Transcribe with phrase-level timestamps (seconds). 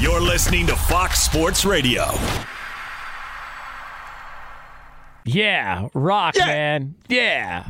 [0.00, 2.06] You're listening to Fox Sports Radio.
[5.26, 6.46] Yeah, rock, yeah.
[6.46, 6.94] man.
[7.06, 7.66] Yeah.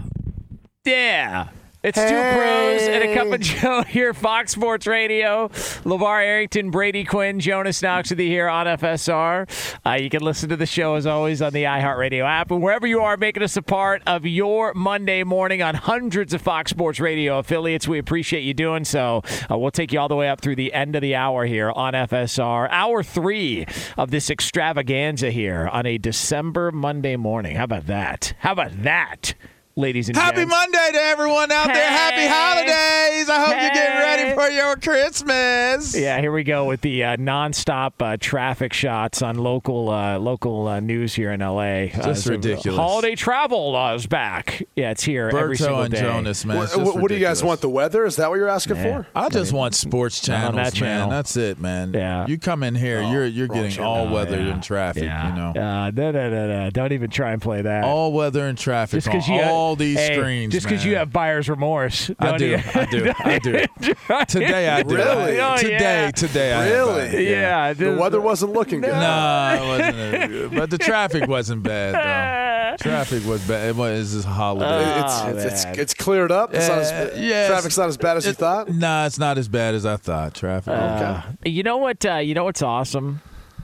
[0.84, 1.48] Yeah.
[1.83, 2.11] It's hey.
[2.11, 5.48] two pros and a cup of Joe here, Fox Sports Radio.
[5.48, 9.79] LaVar Arrington, Brady Quinn, Jonas Knox with you here on FSR.
[9.87, 12.51] Uh, you can listen to the show as always on the iHeartRadio app.
[12.51, 16.43] And wherever you are, making us a part of your Monday morning on hundreds of
[16.43, 17.89] Fox Sports Radio affiliates.
[17.89, 19.23] We appreciate you doing so.
[19.51, 21.70] Uh, we'll take you all the way up through the end of the hour here
[21.70, 22.69] on FSR.
[22.70, 23.65] Hour three
[23.97, 27.56] of this extravaganza here on a December Monday morning.
[27.56, 28.34] How about that?
[28.41, 29.33] How about that?
[29.76, 30.50] Ladies and Happy gents.
[30.50, 31.74] Monday to everyone out hey.
[31.74, 31.90] there.
[31.90, 33.28] Happy holidays.
[33.28, 33.62] I hope hey.
[33.62, 35.96] you're getting ready for your Christmas.
[35.96, 40.68] Yeah, here we go with the uh, nonstop uh, traffic shots on local uh, local
[40.68, 41.86] uh, news here in LA.
[41.86, 42.78] Just uh, ridiculous.
[42.78, 44.62] Holiday travel is back.
[44.76, 46.00] Yeah, it's here Berto every single and day.
[46.00, 46.56] Jonas, man.
[46.56, 47.60] What, what do you guys want?
[47.60, 48.04] The weather?
[48.04, 49.02] Is that what you're asking yeah.
[49.02, 49.06] for?
[49.14, 51.08] I just want sports channels, that channel.
[51.08, 51.16] man.
[51.16, 51.92] That's it, man.
[51.92, 52.26] Yeah.
[52.26, 54.52] You come in here, oh, you're you're getting all weather oh, yeah.
[54.54, 55.04] and traffic.
[55.04, 55.28] Yeah.
[55.28, 55.60] You know.
[55.60, 56.70] Uh, no, no, no, no.
[56.70, 57.84] Don't even try and play that.
[57.84, 59.02] All weather and traffic.
[59.02, 62.11] Just on you all these hey, screens just because you have buyer's remorse.
[62.19, 63.12] I do, I do.
[63.19, 63.53] I do.
[64.28, 64.94] today I do.
[64.94, 65.41] Really?
[65.41, 66.11] Oh, today, yeah.
[66.11, 67.25] today I Really?
[67.25, 67.69] Yeah.
[67.69, 67.72] yeah.
[67.72, 68.91] The weather wasn't looking good.
[69.00, 70.55] No, it wasn't.
[70.55, 72.77] But the traffic wasn't bad though.
[72.81, 73.70] Traffic was bad.
[73.70, 74.66] It was this holiday.
[74.66, 76.55] Oh, it's, it's, it's, it's, cleared up.
[76.55, 77.48] It's uh, not as, yes.
[77.48, 78.69] Traffic's not as bad as you thought.
[78.69, 80.34] No, nah, it's not as bad as I thought.
[80.34, 80.72] Traffic.
[80.72, 81.50] Uh, okay.
[81.50, 82.05] You know what?
[82.05, 83.20] Uh, you know what's awesome?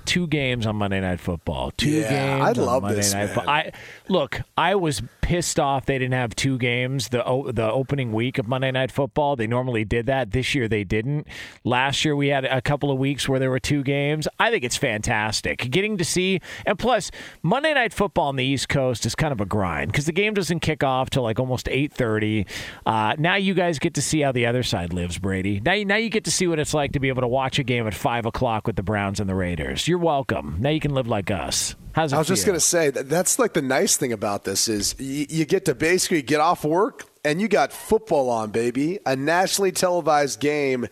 [0.06, 1.72] two games on Monday Night Football.
[1.72, 2.58] Two yeah, games.
[2.58, 3.12] I love Monday this.
[3.12, 3.34] Night man.
[3.34, 3.72] Fo- I
[4.08, 4.40] look.
[4.56, 8.70] I was pissed off they didn't have two games the the opening week of Monday
[8.70, 9.34] Night Football.
[9.34, 10.30] They normally did that.
[10.30, 11.26] This year they didn't.
[11.64, 14.28] Last year we had a couple of weeks where there were two games.
[14.38, 16.40] I think it's fantastic getting to see.
[16.64, 17.10] And plus,
[17.42, 20.32] Monday Night Football on the East Coast is kind of a grind because the game
[20.32, 22.46] doesn't kick off till like almost eight thirty.
[22.86, 25.58] Uh, now you guys get to see how the other side lives, Brady.
[25.58, 27.64] Now, now you get to see what it's like to be able to watch a
[27.64, 29.88] game at five o'clock with the Browns and the Raiders.
[29.88, 30.58] You're welcome.
[30.60, 31.74] Now you can live like us.
[31.96, 32.36] How's it I was feel?
[32.36, 35.44] just going to say that that's like the nice thing about this is you, you
[35.46, 38.98] get to basically get off work and you got football on, baby.
[39.06, 40.88] A nationally televised game.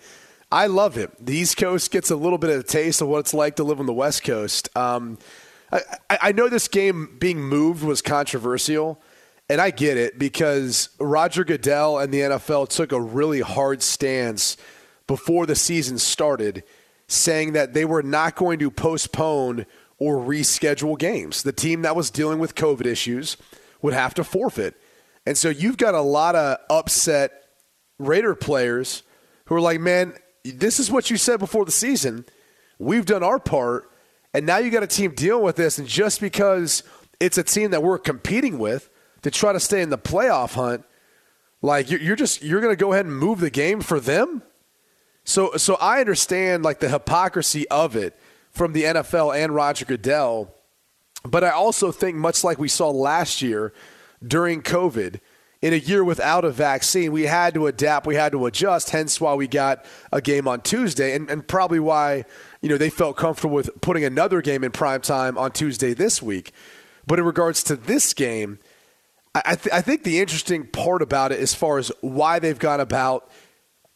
[0.50, 1.10] I love it.
[1.20, 3.64] The East Coast gets a little bit of a taste of what it's like to
[3.64, 4.74] live on the West Coast.
[4.74, 5.18] Um,
[5.70, 8.98] I, I know this game being moved was controversial,
[9.50, 14.56] and I get it because Roger Goodell and the NFL took a really hard stance
[15.06, 16.64] before the season started,
[17.08, 19.66] saying that they were not going to postpone–
[19.98, 21.42] or reschedule games.
[21.42, 23.36] The team that was dealing with COVID issues
[23.82, 24.74] would have to forfeit.
[25.26, 27.44] And so you've got a lot of upset
[27.98, 29.02] Raider players
[29.46, 32.24] who are like, man, this is what you said before the season.
[32.78, 33.90] We've done our part.
[34.32, 35.78] And now you got a team dealing with this.
[35.78, 36.82] And just because
[37.20, 38.90] it's a team that we're competing with
[39.22, 40.84] to try to stay in the playoff hunt,
[41.62, 44.42] like you're just you're going to go ahead and move the game for them.
[45.24, 48.18] So so I understand like the hypocrisy of it
[48.54, 50.54] from the NFL and Roger Goodell.
[51.24, 53.72] But I also think, much like we saw last year
[54.26, 55.20] during COVID,
[55.60, 59.20] in a year without a vaccine, we had to adapt, we had to adjust, hence
[59.20, 62.24] why we got a game on Tuesday, and, and probably why
[62.60, 66.22] you know they felt comfortable with putting another game in prime time on Tuesday this
[66.22, 66.52] week.
[67.06, 68.58] But in regards to this game,
[69.34, 72.80] I, th- I think the interesting part about it, as far as why they've gone
[72.80, 73.30] about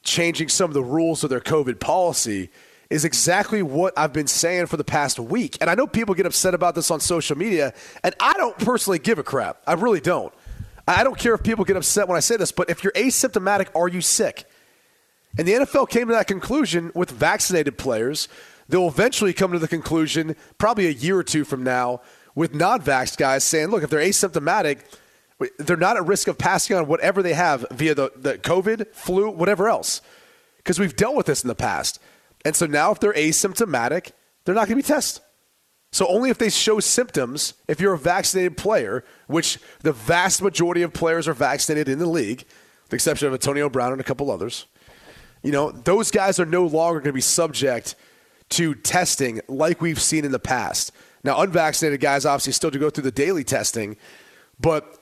[0.02, 2.50] changing some of the rules of their COVID policy,
[2.91, 5.59] is exactly what I've been saying for the past week.
[5.60, 8.99] And I know people get upset about this on social media, and I don't personally
[8.99, 9.60] give a crap.
[9.66, 10.32] I really don't.
[10.87, 13.69] I don't care if people get upset when I say this, but if you're asymptomatic,
[13.75, 14.44] are you sick?
[15.37, 18.26] And the NFL came to that conclusion with vaccinated players.
[18.71, 22.00] They'll eventually come to the conclusion, probably a year or two from now,
[22.34, 24.81] with non vaxxed guys saying, look, if they're asymptomatic,
[25.58, 29.31] they're not at risk of passing on whatever they have via the, the COVID, flu,
[29.31, 30.00] whatever else.
[30.56, 32.00] Because we've dealt with this in the past.
[32.44, 34.12] And so now, if they're asymptomatic,
[34.44, 35.23] they're not going to be tested.
[35.90, 40.82] So only if they show symptoms, if you're a vaccinated player, which the vast majority
[40.82, 42.44] of players are vaccinated in the league,
[42.90, 44.67] the exception of Antonio Brown and a couple others,
[45.43, 47.94] you know, those guys are no longer going to be subject
[48.50, 50.93] to testing like we've seen in the past.
[51.25, 53.96] Now, unvaccinated guys obviously still to go through the daily testing,
[54.61, 54.97] but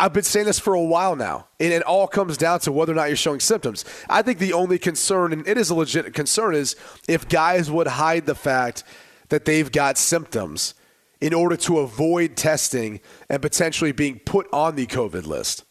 [0.00, 2.92] I've been saying this for a while now, and it all comes down to whether
[2.92, 3.84] or not you're showing symptoms.
[4.08, 6.74] I think the only concern, and it is a legit concern, is
[7.06, 8.82] if guys would hide the fact
[9.28, 10.74] that they've got symptoms
[11.20, 15.64] in order to avoid testing and potentially being put on the COVID list.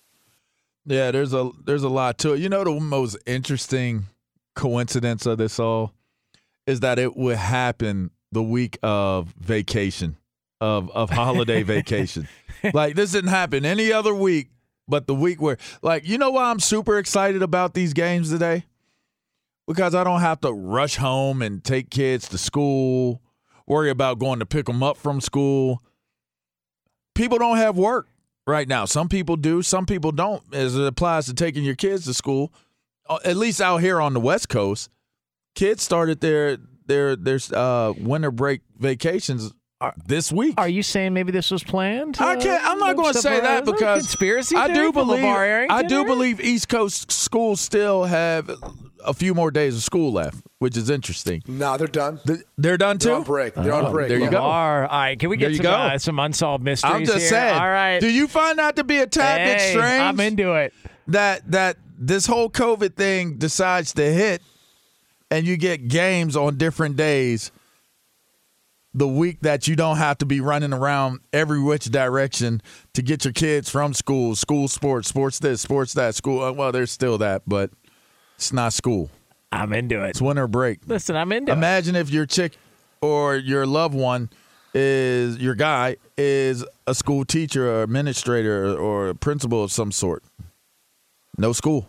[0.86, 2.40] Yeah, there's a there's a lot to it.
[2.40, 4.06] You know the most interesting
[4.56, 5.94] coincidence of this all
[6.66, 10.18] is that it would happen the week of vacation
[10.62, 12.28] of of holiday vacation.
[12.74, 14.50] Like this didn't happen any other week
[14.90, 18.66] but the week where like you know why I'm super excited about these games today?
[19.68, 23.22] Because I don't have to rush home and take kids to school,
[23.68, 25.84] worry about going to pick them up from school.
[27.14, 28.08] People don't have work
[28.48, 28.86] right now.
[28.86, 32.52] Some people do, some people don't, as it applies to taking your kids to school.
[33.08, 34.90] Uh, At least out here on the West Coast,
[35.54, 36.58] kids started their
[36.88, 39.54] their their uh, winter break vacations
[40.06, 40.56] this week.
[40.58, 42.18] Are you saying maybe this was planned?
[42.20, 42.64] I can't.
[42.66, 44.56] I'm not Uh, going to say that is it a because conspiracy.
[44.56, 45.24] I do believe.
[45.24, 48.50] I do believe East Coast schools still have
[49.06, 51.42] a few more days of school left, which is interesting.
[51.48, 52.20] No, they're done.
[52.28, 53.16] Th- They're done They're too.
[53.16, 53.54] on break.
[53.56, 54.10] They're on Oh, break.
[54.10, 54.40] there you go.
[54.42, 54.82] LaVar.
[54.90, 55.72] All right, can we get you some go.
[55.72, 56.94] uh, some unsolved mysteries?
[56.94, 57.30] I'm just here?
[57.30, 57.58] saying.
[57.60, 58.00] All right.
[58.00, 60.02] Do you find that to be a tad bit strange?
[60.02, 60.74] I'm into it.
[61.08, 64.42] that that this whole COVID thing decides to hit,
[65.32, 67.52] and you get games on different days.
[68.94, 72.62] The week that you don't have to be running around every which direction
[72.94, 76.42] to get your kids from school, school sports, sports this, sports that, school.
[76.44, 77.70] uh, Well, there's still that, but
[78.36, 79.12] it's not school.
[79.52, 80.10] I'm into it.
[80.10, 80.80] It's winter break.
[80.88, 81.56] Listen, I'm into it.
[81.56, 82.54] Imagine if your chick
[83.02, 84.30] or your loved one
[84.74, 90.24] is your guy is a school teacher or administrator or a principal of some sort.
[91.38, 91.88] No school.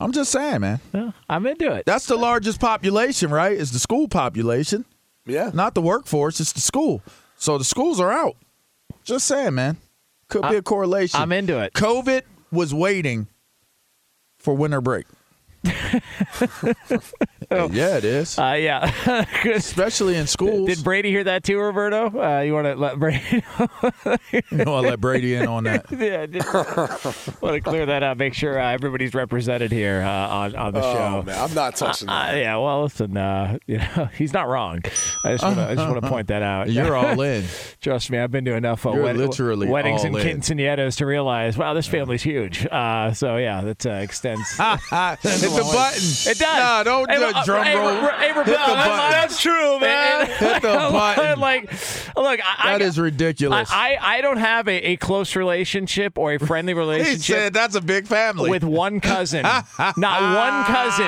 [0.00, 0.80] I'm just saying, man.
[0.92, 1.86] Yeah, I'm into it.
[1.86, 3.52] That's the largest population, right?
[3.52, 4.84] Is the school population,
[5.26, 5.50] Yeah.
[5.54, 6.40] not the workforce.
[6.40, 7.02] It's the school.
[7.36, 8.36] So the schools are out.
[9.04, 9.76] Just saying, man.
[10.28, 11.20] Could be a correlation.
[11.20, 11.74] I'm into it.
[11.74, 13.26] COVID was waiting
[14.38, 15.06] for winter break.
[17.50, 18.38] yeah, it is.
[18.38, 18.92] Uh, yeah.
[19.44, 20.68] Especially in schools.
[20.68, 22.10] Did Brady hear that too, Roberto?
[22.20, 23.22] Uh, you want to let Brady?
[24.32, 25.86] you know, I let Brady in on that.
[25.90, 26.52] yeah, just
[27.42, 28.18] want to clear that up.
[28.18, 31.22] Make sure uh, everybody's represented here uh, on on the Oh, show.
[31.22, 31.38] man.
[31.38, 32.36] I'm not touching Uh, that.
[32.38, 34.80] yeah, well, listen, uh, you know, he's not wrong.
[35.24, 36.70] I just want to, I just want point that out.
[36.70, 37.44] You're all in.
[37.80, 40.40] Trust me, I've been to enough uh, You're wed- literally weddings and in.
[40.40, 42.66] quinceañeras to realize, wow, this family's huge.
[42.66, 44.58] Uh, so yeah, that uh, extends.
[45.54, 46.02] Hit the button.
[46.02, 46.40] It does.
[46.40, 47.86] No, don't do uh, a drum hey, roll.
[47.86, 49.10] Ro- hey, Ro- Hit the uh, button.
[49.10, 50.26] That's true, man.
[50.38, 51.40] Hit the button.
[51.40, 51.70] like,
[52.16, 53.68] look, I, That is ridiculous.
[53.72, 57.16] I, I don't have a, a close relationship or a friendly relationship.
[57.16, 58.50] he said that's a big family.
[58.50, 59.42] with one cousin.
[59.42, 59.66] Not
[59.98, 61.06] one cousin.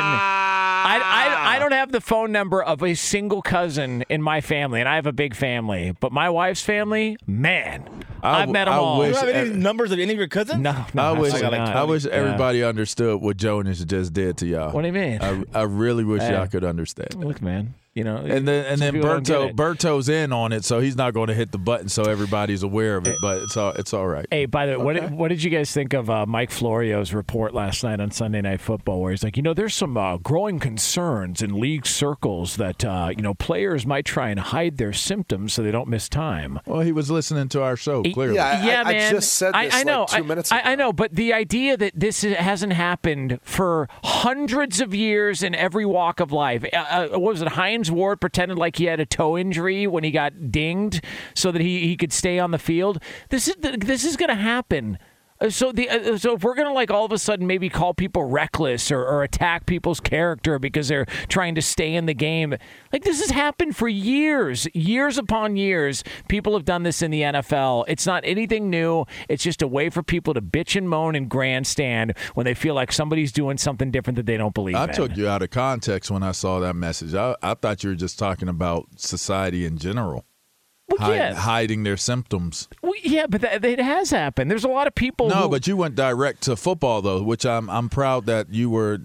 [0.86, 4.80] I, I, I don't have the phone number of a single cousin in my family,
[4.80, 5.94] and I have a big family.
[5.98, 7.88] But my wife's family, man,
[8.22, 8.98] I I've met them I all.
[9.00, 10.60] wish- You don't have any numbers of any of your cousins?
[10.60, 11.76] No, no, I wish, absolutely not.
[11.76, 12.12] I wish Yeah.
[12.12, 14.72] everybody understood what Jonas just did to y'all.
[14.72, 15.18] What do you mean?
[15.20, 16.32] I, I really wish Hey.
[16.32, 17.14] y'all could understand.
[17.14, 19.76] Look, man, you know, And then and then people don't get Berto.
[19.76, 22.96] Berto's in on it, so he's not going to hit the button, so everybody's aware
[22.96, 23.16] of it.
[23.20, 24.26] But it's all it's all right.
[24.30, 27.12] Hey, by the way, what, did, what did you guys think of uh, Mike Florio's
[27.14, 30.18] report last night on Sunday Night Football, where he's like, you know, there's some uh,
[30.18, 34.92] growing concerns in league circles that uh, you know players might try and hide their
[34.92, 36.60] symptoms so they don't miss time.
[36.66, 38.34] Well, he was listening to our show clearly.
[38.36, 39.10] Yeah, I- yeah, I man.
[39.12, 40.00] just said I, this I know.
[40.00, 43.40] like two I- minutes I, I know, but the idea that this is- hasn't happened
[43.42, 46.64] for hundreds of years in every walk of life.
[46.72, 47.48] Uh, uh, what was it?
[47.48, 51.04] Hines Ward pretended like he had a toe injury when he got dinged,
[51.34, 53.02] so that he, he could stay on the field.
[53.30, 54.98] This is this is going to happen.
[55.40, 57.94] Uh, So the uh, so if we're gonna like all of a sudden maybe call
[57.94, 62.54] people reckless or, or attack people's character because they're trying to stay in the game,
[62.92, 66.04] like this has happened for years, years upon years.
[66.28, 67.84] People have done this in the NFL.
[67.88, 69.04] It's not anything new.
[69.28, 72.74] It's just a way for people to bitch and moan and grandstand when they feel
[72.74, 74.92] like somebody's doing something different that they don't believe I in.
[74.92, 77.14] took you out of context when I saw that message.
[77.14, 80.25] I, I thought you were just talking about society in general,
[80.88, 82.68] well, hide, yeah, hiding their symptoms.
[82.82, 84.50] well, yeah, but that, it has happened.
[84.50, 85.28] There's a lot of people.
[85.28, 88.70] No, who, but you went direct to football though, which I'm I'm proud that you
[88.70, 89.00] were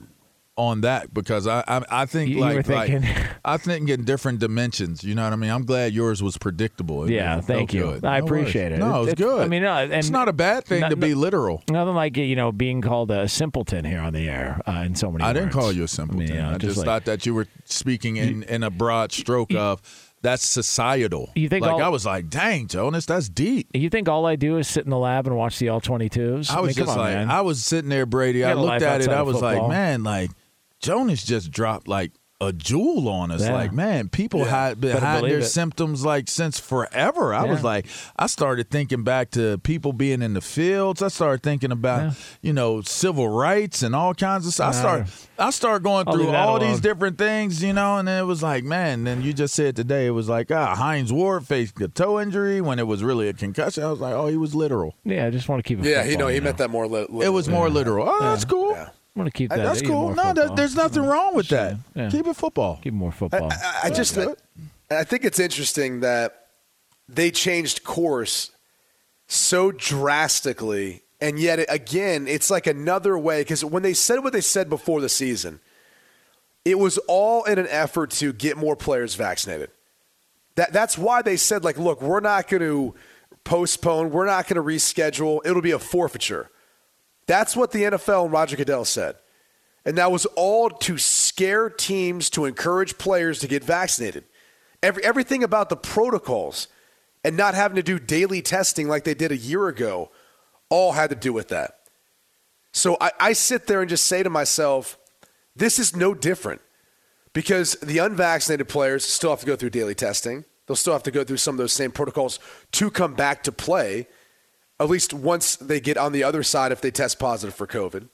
[0.58, 4.04] on that because I I, I think You- you like, thinking- like I think in
[4.04, 5.04] different dimensions.
[5.04, 5.50] You know what I mean?
[5.50, 7.06] I'm glad yours was predictable.
[7.06, 7.84] It- Yeah, thank you.
[7.84, 8.06] good.
[8.06, 8.76] I No appreciate worries.
[8.76, 8.80] it.
[8.80, 9.42] No, it's, good.
[9.42, 11.64] I mean, no, and- it's not a bad thing No- to be literal.
[11.72, 15.10] Nothing like you know being called a simpleton here on the air uh, in so
[15.12, 15.24] many.
[15.24, 16.32] I didn't call you a simpleton.
[16.32, 19.56] I mean, I just like- thought that you were speaking in, in a broad stroke
[19.56, 19.82] of
[20.22, 21.32] that's societal.
[21.36, 23.70] You think like all- I was like, dang, Jonas, that's deep.
[23.74, 26.10] You think all I do is sit in the lab and watch the all twenty
[26.10, 26.50] twos?
[26.50, 27.32] I was mean, just on, like, man.
[27.32, 28.44] I was sitting there, Brady.
[28.44, 29.10] I looked at it.
[29.10, 30.32] I was like, man, like
[30.80, 32.12] Jonas just dropped like
[32.42, 33.42] a jewel on us.
[33.42, 33.54] Yeah.
[33.54, 35.44] Like, man, people had been Better hiding their it.
[35.46, 37.34] symptoms like since forever.
[37.34, 37.86] I was like,
[38.18, 41.02] I started thinking back to people being in the fields.
[41.04, 42.12] I started thinking about, Yeah.
[42.42, 44.74] you know, civil rights and all kinds of stuff.
[44.74, 44.82] I Yeah.
[44.82, 45.08] started,
[45.38, 48.26] I started going I'll through leave that all these different things, you know, and it
[48.26, 49.04] was like, man.
[49.04, 52.60] Then you just said today, it was like, ah, Hines Ward faced a toe injury
[52.60, 53.84] when it was really a concussion.
[53.84, 54.96] I was like, oh, he was literal.
[55.04, 55.86] Yeah, I just want to keep it.
[55.86, 56.88] Yeah, football, you know, he you meant that more.
[56.88, 58.08] Li- It was more literal.
[58.10, 58.76] Oh, that's cool.
[59.16, 59.20] Yeah.
[59.20, 59.64] I want to keep uh, that.
[59.64, 60.10] That's cool.
[60.10, 60.34] No, football.
[60.34, 61.78] that, there's nothing wrong with that.
[61.96, 62.10] Yeah.
[62.10, 62.80] Keep it football.
[62.82, 63.52] Keep more football.
[63.52, 64.28] I, I just I,
[64.90, 66.48] I think it's interesting that
[67.10, 68.52] they changed course
[69.28, 74.34] so drastically, and yet it, again, it's like another way because when they said what
[74.34, 75.60] they said before the season,
[76.64, 79.72] it was all in an effort to get more players vaccinated.
[80.56, 82.96] That that's why they said like, look, we're not going to
[83.44, 85.40] postpone, we're not going to reschedule.
[85.46, 86.51] It'll be a forfeiture.
[87.32, 89.16] That's what the NFL and Roger Goodell said.
[89.86, 94.26] And that was all to scare teams to encourage players to get vaccinated.
[94.84, 96.68] Every, everything about the protocols
[97.24, 100.12] and not having to do daily testing like they did a year ago
[100.68, 101.78] all had to do with that.
[102.74, 105.00] So I, I sit there and just say to myself,
[105.56, 106.60] this is no different
[107.32, 110.44] because the unvaccinated players still have to go through daily testing.
[110.68, 112.40] They'll still have to go through some of those same protocols
[112.74, 114.08] to come back to play,
[114.82, 118.08] at least once they get on the other side if they test positive for COVID.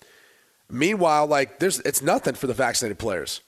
[0.69, 3.41] Meanwhile, like there's it's nothing for the vaccinated players.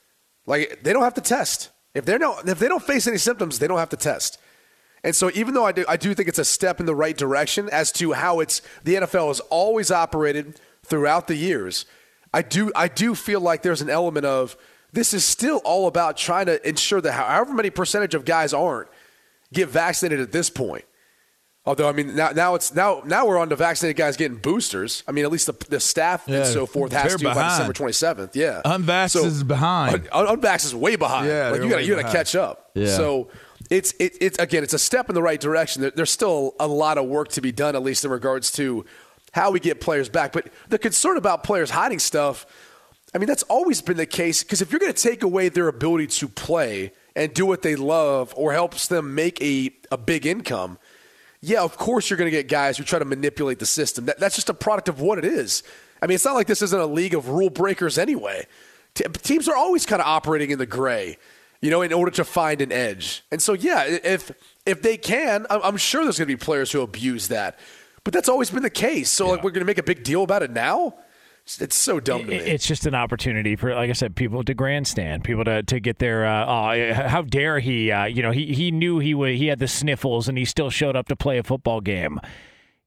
[0.45, 1.69] Like they don't have to test.
[1.93, 4.39] If they're no if they don't face any symptoms, they don't have to test.
[5.03, 7.17] And so even though I do I do think it's a step in the right
[7.17, 11.85] direction as to how it's the NFL has always operated throughout the years,
[12.33, 14.55] I do I do feel like there's an element of
[14.91, 18.89] this is still all about trying to ensure that however many percentage of guys aren't
[19.53, 20.85] get vaccinated at this point.
[21.69, 25.03] Although I mean now now it's now now we're on to vaccinated guys getting boosters.
[25.07, 27.35] I mean at least the, the staff Yeah, and so forth has to by.
[27.35, 28.35] December twenty seventh.
[28.35, 30.09] Yeah, Unvaxxed is behind.
[30.11, 31.27] Un- un- unvaxxed is way behind.
[31.27, 32.71] Yeah, like you got to you got to catch up.
[32.73, 32.87] Yeah.
[32.87, 33.29] So
[33.69, 35.83] it's it, it's again it's a step in the right direction.
[35.83, 38.83] There, there's still a lot of work to be done, at least in regards to
[39.33, 40.33] how we get players back.
[40.33, 42.47] But the concern about players hiding stuff,
[43.13, 44.41] I mean that's always been the case.
[44.41, 47.75] Because if you're going to take away their ability to play and do what they
[47.75, 50.79] love, or helps them make a a big income
[51.41, 54.05] yeah, of course you're going to get guys who try to manipulate the system.
[54.05, 55.63] That, that's just a product of what it is.
[56.01, 58.45] I mean, it's not like this isn't a league of rule breakers anyway.
[58.93, 61.17] Te- teams are always kind of operating in the gray,
[61.61, 63.23] you know, in order to find an edge.
[63.31, 64.31] And so, yeah, if
[64.65, 67.57] if they can, I'm, I'm sure there's going to be players who abuse that.
[68.03, 69.09] But that's always been the case.
[69.09, 70.95] So, like, we're going to make a big deal about it now.
[71.59, 72.35] It's, so dumb to me.
[72.35, 75.99] It's just an opportunity for, like I said, people to grandstand, people to, to get
[75.99, 76.25] their.
[76.25, 77.91] Uh, oh, how dare he?
[77.91, 79.35] Uh, you know, he he knew he would.
[79.35, 82.19] He had the sniffles, and he still showed up to play a football game.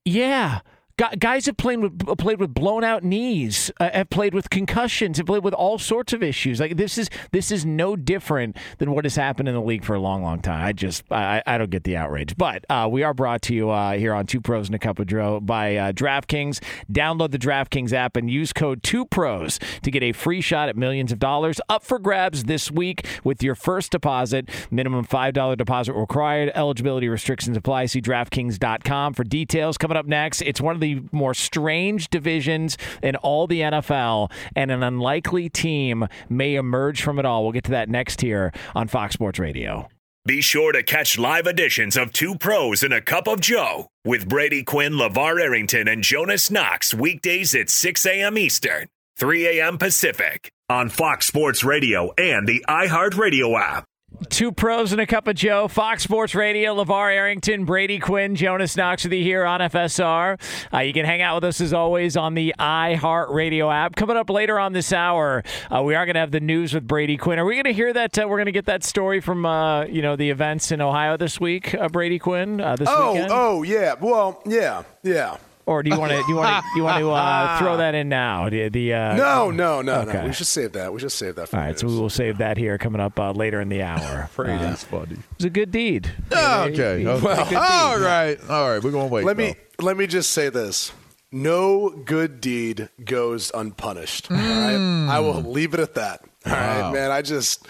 [0.05, 0.61] Yeah.
[1.03, 5.17] Gu- Guys have played with played with blown out knees, uh, have played with concussions,
[5.17, 6.61] have played with all sorts of issues.
[6.61, 9.95] Like this is this is no different than what has happened in the league for
[9.95, 10.65] a long, long time.
[10.65, 12.37] I just I, I don't get the outrage.
[12.37, 14.99] But uh, we are brought to you uh, here on Two Pros and a Cup
[15.01, 16.63] of Joe by uh, DraftKings.
[16.91, 20.77] Download the DraftKings app and use code Two Pros to get a free shot at
[20.77, 24.49] millions of dollars up for grabs this week with your first deposit.
[24.71, 26.53] Minimum five dollar deposit required.
[26.55, 27.87] Eligibility restrictions apply.
[27.87, 29.77] See DraftKings.com for details.
[29.79, 34.71] Coming up next, it's one of the more strange divisions in all the NFL, and
[34.71, 37.43] an unlikely team may emerge from it all.
[37.43, 39.89] We'll get to that next here on Fox Sports Radio.
[40.25, 44.29] Be sure to catch live editions of Two Pros and a Cup of Joe with
[44.29, 48.39] Brady Quinn, LaVar Arrington, and Jonas Knox weekdays at 6 a.m.
[48.39, 48.87] Eastern,
[49.19, 49.79] 3 a.m.
[49.79, 53.85] Pacific on Fox Sports Radio and the iHeartRadio app.
[54.29, 58.77] Two pros and a cup of Joe, Fox Sports Radio, LaVar Arrington, Brady Quinn, Jonas
[58.77, 60.41] Knox with you here on FSR.
[60.73, 63.97] Uh, you can hang out with us as always on the iHeartRadio app.
[63.97, 66.87] Coming up later on this hour, uh, we are going to have the news with
[66.87, 67.39] Brady Quinn.
[67.39, 68.19] Are we going to hear that?
[68.19, 71.17] Uh, we're going to get that story from uh, you know the events in Ohio
[71.17, 73.33] this week, uh, Brady Quinn, uh, this oh, weekend?
[73.33, 73.95] oh, yeah.
[74.01, 75.37] Well, yeah, yeah.
[75.65, 76.19] Or do you want to?
[76.19, 76.71] Do you want to?
[76.77, 78.49] You want to uh, throw that in now?
[78.49, 80.13] The, the uh, No, no, no, Okay.
[80.21, 80.25] no.
[80.27, 80.93] We should save that.
[80.93, 83.19] We should save that for All right, so we will save that here coming up
[83.21, 84.29] uh, later in the hour.
[84.37, 85.19] Brady's funny.
[85.37, 86.11] It's a good deed.
[86.33, 86.73] Oh, okay.
[86.73, 86.99] okay.
[86.99, 87.55] he- good deed.
[87.57, 88.39] all right.
[88.51, 88.83] All right.
[88.83, 89.25] We're going to wait.
[89.25, 90.93] Let me let me just say this:
[91.31, 94.31] no good deed goes unpunished.
[94.33, 96.23] All right, I will leave it at that.
[96.45, 96.93] All right, Wow.
[96.93, 97.11] man.
[97.13, 97.65] I just,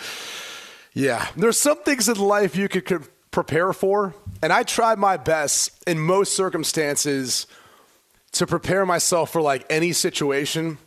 [0.95, 1.29] yeah.
[1.37, 5.73] There's some things in life you could, could prepare for, and I try my best
[5.87, 7.47] in most circumstances
[8.33, 10.79] to prepare myself for like any situation.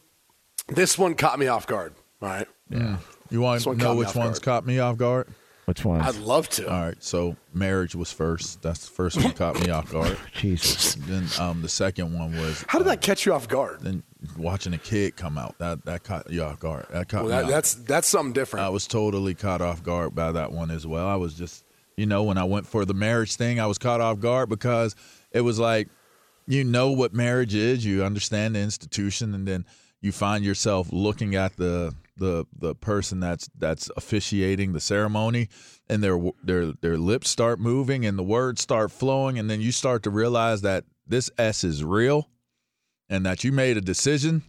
[0.67, 1.93] This one caught me off guard.
[2.21, 2.47] All right.
[2.69, 2.97] Yeah.
[3.29, 4.41] You want to know caught which one's guard.
[4.63, 5.27] caught me off guard?
[5.65, 5.99] Which one?
[6.01, 6.71] I'd love to.
[6.71, 8.61] All right, so marriage was first.
[8.61, 10.15] That's the first one caught me off guard.
[10.35, 10.93] Jesus.
[10.93, 13.79] Then um, the second one was How did that catch you off guard?
[13.81, 14.03] then
[14.37, 15.57] watching a kid come out.
[15.57, 16.85] That that caught you off guard.
[16.91, 17.49] That caught Well, me that, off.
[17.49, 18.63] that's that's something different.
[18.63, 21.07] I was totally caught off guard by that one as well.
[21.07, 21.65] I was just,
[21.97, 24.95] you know, when I went for the marriage thing, I was caught off guard because
[25.31, 25.87] it was like,
[26.47, 29.65] you know what marriage is, you understand the institution, and then
[30.01, 35.49] you find yourself looking at the the the person that's that's officiating the ceremony,
[35.89, 39.71] and their their their lips start moving and the words start flowing, and then you
[39.71, 42.29] start to realize that this S is real,
[43.09, 44.43] and that you made a decision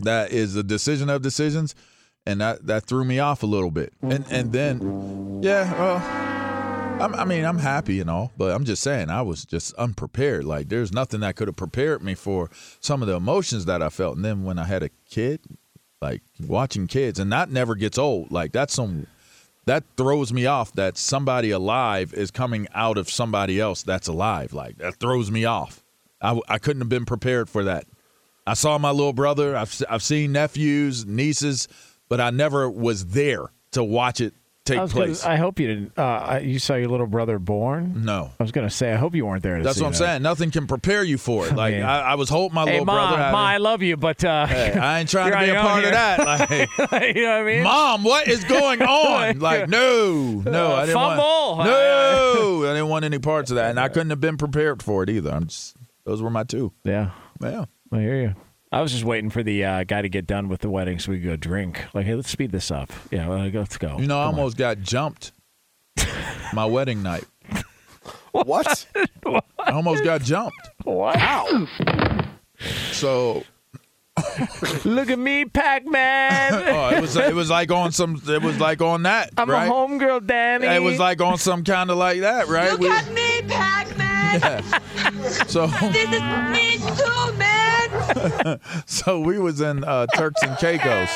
[0.00, 1.74] that is a decision of decisions
[2.26, 3.92] and that that threw me off a little bit.
[4.02, 6.33] And and then, yeah, well,
[7.00, 10.44] I'm, I mean, I'm happy and all, but I'm just saying I was just unprepared.
[10.44, 13.88] Like there's nothing that could have prepared me for some of the emotions that I
[13.88, 14.16] felt.
[14.16, 15.40] And then when I had a kid,
[16.00, 18.30] like watching kids, and that never gets old.
[18.30, 19.06] Like that's some
[19.66, 20.72] that throws me off.
[20.74, 24.52] That somebody alive is coming out of somebody else that's alive.
[24.52, 25.82] Like that throws me off.
[26.22, 27.86] I I couldn't have been prepared for that.
[28.46, 29.56] I saw my little brother.
[29.56, 31.68] I've I've seen nephews, nieces,
[32.08, 34.34] but I never was there to watch it
[34.64, 35.24] take I, was gonna- place.
[35.24, 35.98] I hope you didn't.
[35.98, 38.04] Uh, you saw your little brother born.
[38.04, 39.58] no, I was going to say, I hope you weren't there.
[39.58, 39.98] To that's what I'm that.
[39.98, 40.22] saying.
[40.22, 41.54] Nothing can prepare you for it.
[41.64, 41.74] Like.
[41.74, 43.32] I, I was holding my Hey, little ma, brother.
[43.32, 45.84] ma, I love you, but uh, Hey, I ain't trying to be a part own
[45.84, 46.68] of that.
[46.92, 47.62] Like, you know what I mean?
[47.62, 49.38] Mom, what is going on?
[49.38, 51.56] Like, no, no, I didn't Fumble.
[51.56, 51.70] want.
[51.70, 55.02] No, I didn't want any parts of that, and I couldn't have been prepared for
[55.02, 55.30] it either.
[55.30, 56.72] I'm just, those were my two.
[56.84, 57.64] Yeah, Yeah.
[57.92, 58.34] I hear you.
[58.74, 61.12] I was just waiting for the uh, guy to get done with the wedding so
[61.12, 61.84] we could go drink.
[61.94, 62.90] Like, hey, let's speed this up.
[63.12, 63.98] Yeah, well, let's go.
[64.00, 64.40] You know, I Come on.
[64.40, 65.30] almost got jumped
[66.52, 67.22] my wedding night.
[68.32, 68.86] what?
[69.60, 70.58] I almost got jumped.
[70.84, 71.68] Wow.
[72.90, 73.44] So
[74.84, 76.52] Look at me, Pac-Man.
[76.54, 79.68] oh, it was it was like on some it was like on that I'm right.
[79.68, 80.66] a homegirl, Danny.
[80.66, 82.72] it was like on some kind of like that, right?
[82.72, 84.40] Look We- at me, Pac-Man.
[84.42, 85.20] yeah.
[85.46, 87.53] So This is me too, man.
[88.86, 91.10] so we was in uh, Turks and Caicos.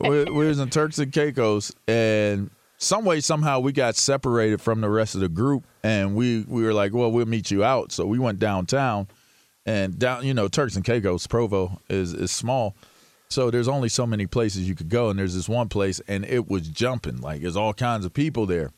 [0.00, 4.80] we, we was in Turks and Caicos, and some way somehow we got separated from
[4.80, 7.92] the rest of the group, and we we were like, well, we'll meet you out.
[7.92, 9.08] So we went downtown,
[9.64, 12.76] and down, you know, Turks and Caicos, Provo is is small.
[13.28, 16.24] So there's only so many places you could go, and there's this one place, and
[16.24, 17.20] it was jumping.
[17.20, 18.70] Like there's all kinds of people there.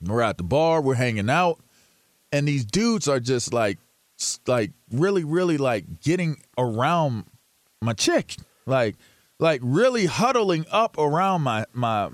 [0.00, 1.58] We're at the bar, we're hanging out,
[2.30, 3.78] and these dudes are just like,
[4.46, 7.24] like really, really like getting around
[7.80, 8.96] my chick, like,
[9.38, 12.10] like really huddling up around my my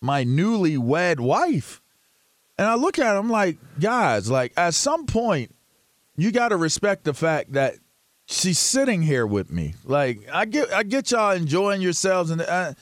[0.00, 1.80] my newly wed wife.
[2.58, 5.54] And I look at him like, guys, like at some point,
[6.16, 7.74] you got to respect the fact that
[8.26, 9.74] she's sitting here with me.
[9.84, 12.74] Like I get, I get y'all enjoying yourselves, and uh,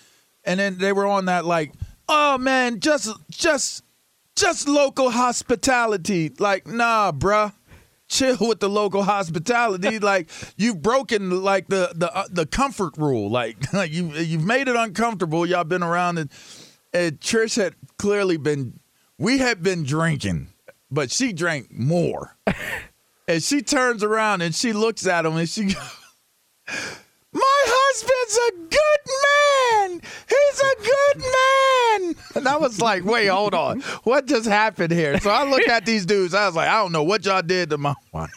[0.45, 1.73] and then they were on that like,
[2.09, 3.83] oh man, just just
[4.37, 6.33] just local hospitality.
[6.39, 7.53] Like, nah, bruh.
[8.09, 9.99] Chill with the local hospitality.
[10.01, 13.31] like you've broken like the the uh, the comfort rule.
[13.31, 15.47] Like like you you've made it uncomfortable.
[15.47, 16.31] Y'all been around and,
[16.93, 18.79] and Trish had clearly been.
[19.19, 20.49] We had been drinking,
[20.91, 22.37] but she drank more.
[23.29, 25.77] and she turns around and she looks at him and she goes,
[27.33, 30.01] my husband's a good man.
[30.29, 31.54] He's a good man.
[32.35, 33.81] And I was like, wait, hold on.
[34.05, 35.19] What just happened here?
[35.21, 36.35] So I look at these dudes.
[36.35, 38.31] I was like, I don't know what y'all did to my wife.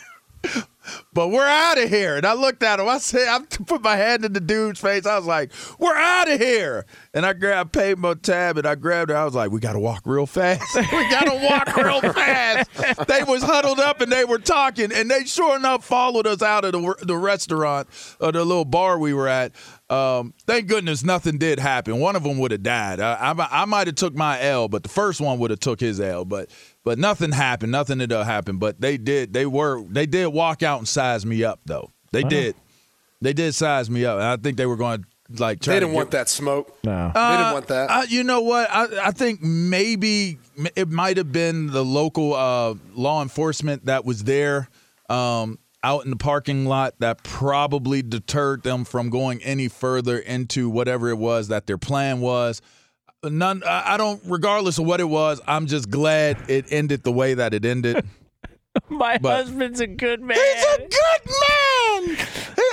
[1.13, 2.15] But we're out of here.
[2.15, 2.88] And I looked at him.
[2.88, 5.05] I said, I put my hand in the dude's face.
[5.05, 6.86] I was like, we're out of here.
[7.13, 9.17] And I grabbed, paid my tab, and I grabbed her.
[9.17, 10.75] I was like, we got to walk real fast.
[10.75, 12.69] we got to walk real fast.
[13.07, 14.91] They was huddled up and they were talking.
[14.93, 17.88] And they sure enough followed us out of the, the restaurant
[18.19, 19.53] or the little bar we were at.
[19.89, 22.00] Um, thank goodness nothing did happen.
[22.00, 23.00] One of them would have died.
[23.00, 25.80] I, I, I might have took my L, but the first one would have took
[25.80, 26.26] his L.
[26.26, 26.50] But
[26.84, 27.71] but nothing happened.
[27.71, 28.58] Nothing did happen.
[28.58, 29.32] But they did.
[29.34, 29.84] They were.
[29.88, 31.91] They did walk out and size me up though.
[32.12, 32.56] They did.
[33.21, 34.15] They did size me up.
[34.19, 35.08] And I think they were going to
[35.41, 35.76] like try.
[35.76, 36.78] They didn't get- want that smoke.
[36.84, 37.12] No.
[37.13, 37.89] they uh, didn't want that.
[37.89, 38.69] uh, you know what?
[38.69, 40.38] I, I think maybe
[40.76, 44.67] it might have been the local uh, law enforcement that was there
[45.10, 50.69] um, out in the parking lot that probably deterred them from going any further into
[50.69, 52.61] whatever it was that their plan was.
[53.23, 53.63] None.
[53.65, 54.21] I I don't.
[54.25, 58.05] Regardless of what it was, I'm just glad it ended the way that it ended.
[58.89, 60.37] My but- husband's a good man.
[60.37, 60.89] He's a good
[61.25, 62.17] man.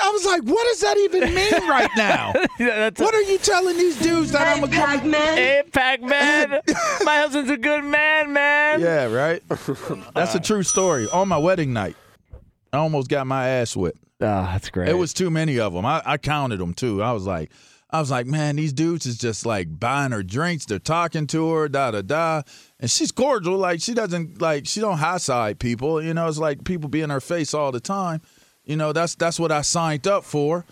[0.02, 2.34] I was like, what does that even mean right now?
[2.58, 5.36] That's a- What are you telling these dudes that I'm Hey, a good Pac-Man.
[5.36, 6.60] Hey, Pac-Man.
[7.04, 8.80] My husband's a good man, man.
[8.80, 9.42] Yeah, right.
[10.14, 11.08] That's a true story.
[11.10, 11.96] On my wedding night,
[12.74, 14.02] I almost got my ass whipped.
[14.20, 14.88] Oh, that's great.
[14.88, 15.84] It was too many of them.
[15.84, 17.02] I, I counted them too.
[17.02, 17.50] I was like,
[17.90, 20.66] I was like, man, these dudes is just like buying her drinks.
[20.66, 22.42] They're talking to her, da da da,
[22.80, 23.56] and she's cordial.
[23.56, 26.02] Like she doesn't like she don't high side people.
[26.02, 28.20] You know, it's like people be in her face all the time.
[28.64, 30.64] You know, that's that's what I signed up for.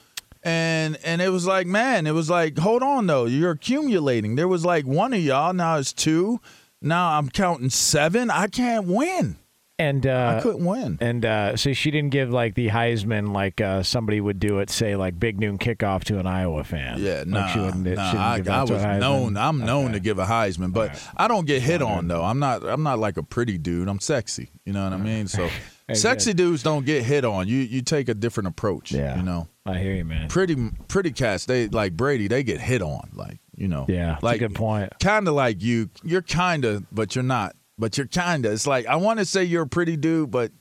[0.42, 4.34] And and it was like, man, it was like, hold on though, you're accumulating.
[4.34, 6.40] There was like one of y'all, now it's two.
[6.80, 8.30] Now I'm counting seven.
[8.30, 9.36] I can't win.
[9.78, 10.98] And uh, I couldn't win.
[11.00, 14.70] And uh, so she didn't give like the Heisman like uh, somebody would do it,
[14.70, 17.00] say like big noon kickoff to an Iowa fan.
[17.00, 19.36] Yeah, no, nah, she wouldn't, nah, I, I was known.
[19.36, 19.94] I'm known Okay.
[19.94, 22.22] to give a Heisman, but I don't get hit on though.
[22.22, 22.62] I'm not.
[22.64, 23.88] I'm not like a pretty dude.
[23.88, 24.50] I'm sexy.
[24.64, 25.26] You know what I mean?
[25.26, 25.48] So,
[25.92, 27.48] sexy dudes don't get hit on.
[27.48, 28.92] You you take a different approach.
[28.92, 29.16] Yeah.
[29.16, 30.28] You know, I hear you, man.
[30.28, 31.46] pretty pretty cats.
[31.46, 32.28] They like Brady.
[32.28, 33.10] They get hit on.
[33.14, 33.86] Like you know.
[33.88, 34.92] Yeah, that's a like good point.
[35.00, 35.90] Kind of like you.
[36.04, 37.56] You're kind of, but you're not.
[37.78, 38.52] But you're kind of.
[38.52, 40.52] It's like I want to say you're a pretty dude, but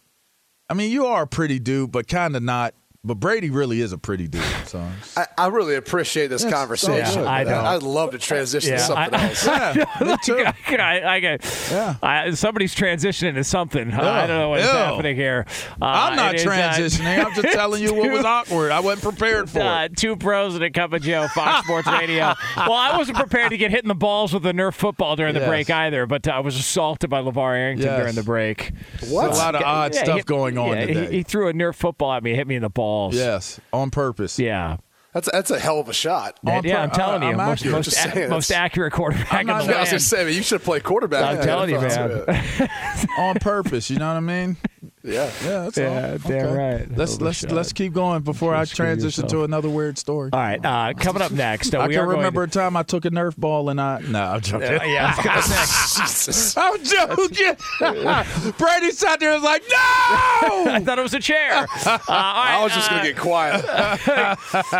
[0.69, 2.73] I mean you are a pretty dude, but kind of not.
[3.03, 4.43] But Brady really is a pretty dude.
[4.67, 4.79] So.
[5.17, 7.23] I, I really appreciate this Yes, conversation.
[7.23, 7.65] yeah, I don't.
[7.65, 9.47] I'd love to transition Yeah, to something I- else.
[9.47, 10.45] Yeah, me too.
[10.77, 11.95] I, I get, Yeah.
[12.03, 13.91] I, somebody's transitioning to something.
[13.91, 14.69] I don't know what's Ew.
[14.69, 15.47] happening here.
[15.81, 17.25] Uh, I'm not it is, uh, transitioning.
[17.25, 18.71] I'm just telling you what was awkward.
[18.71, 19.97] I wasn't prepared for Uh, it.
[19.97, 22.35] two pros and a cup of Joe, Fox Sports Radio.
[22.55, 25.33] Well, I wasn't prepared to get hit in the balls with a Nerf football during
[25.33, 27.99] the break either, but uh, I was assaulted by LaVar Arrington Yes.
[27.99, 28.73] during the break.
[29.09, 29.31] What?
[29.31, 31.73] A lot of odd Yeah, stuff he- going on yeah, he- He, threw a Nerf
[31.73, 32.90] football at me, hit me in the balls.
[33.13, 34.39] Yes, on purpose.
[34.39, 34.77] Yeah.
[35.13, 36.39] That's that's a hell of a shot.
[36.45, 37.71] On yeah, pur- I'm telling I- you, I'm most, accurate.
[37.75, 39.85] most, Just ac- saying, most that's- accurate quarterback in the I was land.
[39.87, 41.23] gonna say, man, you should play quarterback.
[41.25, 42.69] I'm Yeah, telling you, man.
[43.17, 43.89] on purpose.
[43.89, 44.55] You know what I mean?
[45.03, 45.31] Yeah.
[45.43, 46.17] Yeah, that's Yeah, all.
[46.29, 46.97] damn right.
[46.97, 47.21] Let's Overshot.
[47.21, 49.31] let's let's keep going before I transition yourself.
[49.31, 50.29] to another weird story.
[50.33, 52.61] All right, uh, coming up next, uh, I we can are going remember to- a
[52.63, 54.67] time I took a Nerf ball and I no, I'm joking.
[54.67, 56.57] Uh, yeah, I was gonna say- Jesus.
[56.57, 58.53] I'm joking.
[58.57, 59.75] Brady sat there and was like, no.
[60.71, 61.51] I thought it was a chair.
[61.53, 63.65] Uh, all right, I was just uh, gonna get quiet.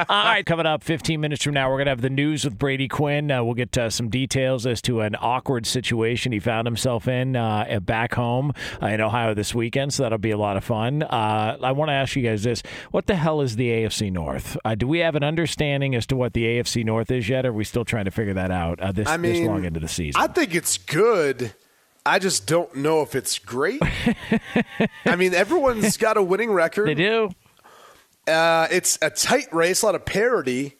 [0.09, 2.57] All right, coming up 15 minutes from now, we're going to have the news with
[2.57, 3.31] Brady Quinn.
[3.31, 7.35] Uh, we'll get uh, some details as to an awkward situation he found himself in
[7.35, 11.03] uh, back home uh, in Ohio this weekend, so that'll be a lot of fun.
[11.03, 14.57] Uh, I want to ask you guys this What the hell is the AFC North?
[14.65, 17.49] Uh, do we have an understanding as to what the AFC North is yet, or
[17.49, 19.87] are we still trying to figure that out uh, this, I this long into the
[19.87, 20.21] season?
[20.21, 21.53] I think it's good.
[22.05, 23.81] I just don't know if it's great.
[25.05, 26.87] I mean, everyone's got a winning record.
[26.89, 27.29] they do.
[28.27, 30.77] Uh, it's a tight race, a lot of parity.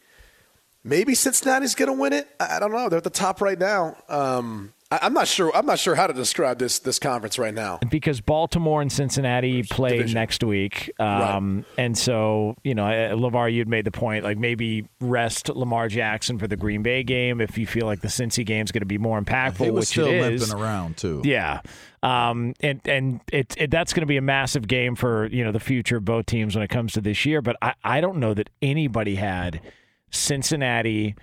[0.84, 2.28] Maybe Cincinnati's going to win it.
[2.40, 2.90] I don't know.
[2.90, 3.96] They're at the top right now.
[4.10, 5.56] Um, I'm not sure.
[5.56, 7.80] I'm not sure how to describe this this conference right now.
[7.90, 10.16] because Baltimore and Cincinnati play division.
[10.16, 14.88] next week, um, and so you know, uh, LaVar, you'd made the point like maybe
[15.00, 18.66] rest Lamar Jackson for the Green Bay game if you feel like the Cincy game
[18.66, 20.50] is going to be more impactful, He was which still it is.
[20.50, 21.22] limping around too.
[21.24, 21.62] Yeah.
[22.04, 25.52] Um, and and it, it that's going to be a massive game for you know
[25.52, 27.42] the future of both teams when it comes to this year.
[27.42, 29.62] But I, I don't know that anybody had
[30.10, 31.16] Cincinnati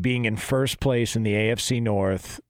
[0.00, 2.40] being in first place in the AFC North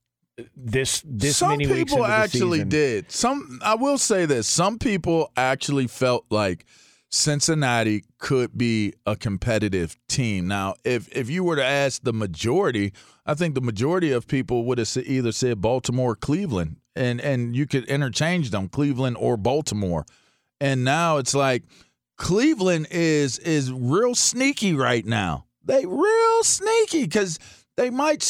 [0.56, 3.10] this this some many people actually did.
[3.10, 4.48] Some I will say this.
[4.48, 6.64] Some people actually felt like
[7.10, 10.46] Cincinnati could be a competitive team.
[10.46, 12.92] Now, if if you were to ask the majority,
[13.26, 16.76] I think the majority of people would have either said Baltimore or Cleveland.
[16.94, 20.04] And and you could interchange them, Cleveland or Baltimore.
[20.60, 21.64] And now it's like
[22.16, 25.46] Cleveland is is real sneaky right now.
[25.64, 27.38] They real sneaky because
[27.76, 28.22] they might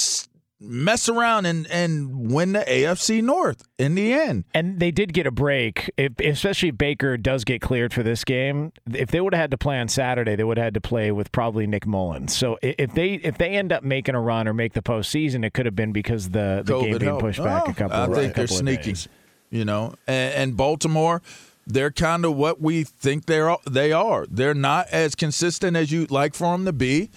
[0.63, 4.45] mess around and and win the AFC North in the end.
[4.53, 8.25] And they did get a break, if, especially if Baker does get cleared for this
[8.25, 8.73] game.
[8.93, 11.11] If they would have had to play on Saturday, they would have had to play
[11.13, 12.37] with probably Nick Mullens.
[12.37, 15.55] So if they if they end up making a run or make the postseason, it
[15.55, 17.21] could have been because the, the game COVID being helped.
[17.23, 17.97] pushed back Oh, a couple.
[17.97, 18.91] I of, think they're sneaky.
[18.93, 19.09] days.
[19.51, 21.23] You know, and, and Baltimore,
[21.67, 24.27] they're kind of what we think they're they are.
[24.31, 27.11] They're not as consistent as you'd like for them to be.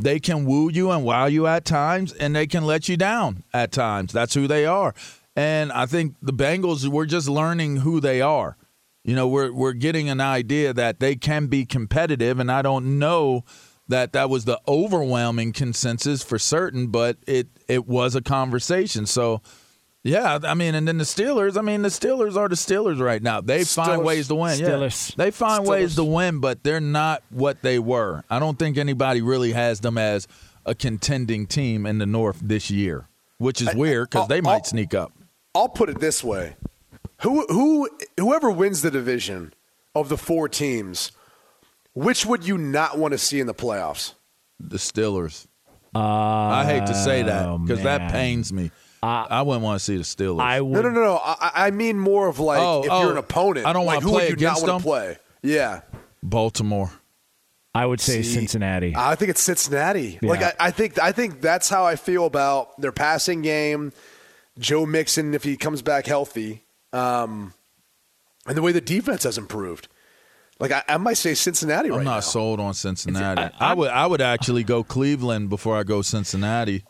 [0.00, 3.44] They can woo you and wow you at times, and they can let you down
[3.52, 4.12] at times.
[4.12, 4.94] That's who they are.
[5.36, 8.56] And I think the Bengals, we're just learning who they are.
[9.04, 12.98] You know, we're we're getting an idea that they can be competitive, and I don't
[12.98, 13.44] know
[13.88, 19.06] that that was the overwhelming consensus for certain, but it it was a conversation.
[19.06, 19.42] So,
[20.02, 21.58] yeah, I mean, and then the Steelers.
[21.58, 23.40] I mean, the Steelers are the Steelers right now.
[23.40, 24.58] They find ways to win.
[24.58, 24.68] Yeah.
[24.68, 25.14] Steelers.
[25.16, 28.24] They find ways to win, but they're not what they were.
[28.30, 30.26] I don't think anybody really has them as
[30.64, 33.08] a contending team in the North this year,
[33.38, 35.12] which is weird because they might I'll- sneak up.
[35.54, 36.54] I'll put it this way:
[37.22, 39.52] who who whoever wins the division
[39.96, 41.10] of the four teams,
[41.92, 44.14] which would you not want to see in the playoffs?
[44.60, 45.46] The Steelers.
[45.92, 48.70] I hate to say that Oh, because that pains me.
[49.02, 50.40] I wouldn't want to see the Steelers.
[50.42, 50.72] I would.
[50.74, 51.16] No, no, no, no.
[51.22, 53.66] I, I mean more of like Oh, if oh, you're an opponent.
[53.66, 54.78] I don't like, wanna play you not against want them?
[54.80, 55.18] to play?
[55.42, 55.80] Yeah.
[56.22, 56.90] Baltimore.
[57.74, 58.94] I would say See, Cincinnati.
[58.96, 60.18] I think it's Cincinnati.
[60.20, 60.28] Yeah.
[60.28, 63.92] Like I, I think I think that's how I feel about their passing game.
[64.58, 67.54] Joe Mixon, if he comes back healthy, um,
[68.46, 69.88] and the way the defense has improved.
[70.58, 72.20] Like I, I might say Cincinnati I'm right not now.
[72.20, 73.40] sold on Cincinnati.
[73.60, 76.82] I- I, would I would actually go Cleveland before I go Cincinnati.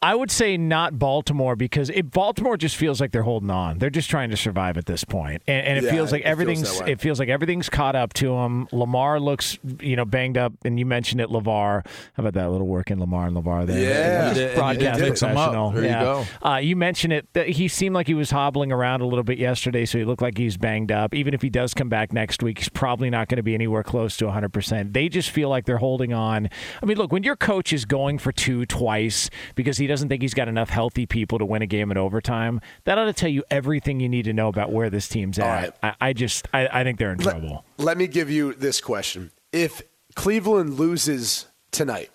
[0.00, 3.78] I would say not Baltimore because it, Baltimore just feels like they're holding on.
[3.78, 6.24] They're just trying to survive at this point, and, and it Yeah, feels like it
[6.24, 8.68] feels everything's it feels like everything's caught up to them.
[8.70, 11.84] Lamar looks you know banged up, and you mentioned it, LaVar.
[11.84, 13.80] How about that little work in Lamar and LaVar there?
[13.80, 14.50] Yeah.
[14.50, 15.34] You broadcast mix 'em up.
[15.34, 15.70] professional.
[15.72, 16.02] There you yeah.
[16.02, 16.24] go.
[16.48, 17.26] Uh, you mentioned it.
[17.32, 20.22] That he seemed like he was hobbling around a little bit yesterday, so he looked
[20.22, 21.12] like he's banged up.
[21.12, 23.82] Even if he does come back next week, he's probably not going to be anywhere
[23.82, 24.92] close to 100%.
[24.92, 26.48] They just feel like they're holding on.
[26.80, 30.22] I mean, look, when your coach is going for two twice because he doesn't think
[30.22, 33.28] he's got enough healthy people to win a game in overtime, that ought to tell
[33.30, 35.62] you everything you need to know about where this team's All at.
[35.82, 35.94] right.
[36.00, 37.64] I, I just, I, I think they're in Let, trouble.
[37.78, 39.82] let me give you this question: If
[40.14, 42.10] Cleveland loses tonight,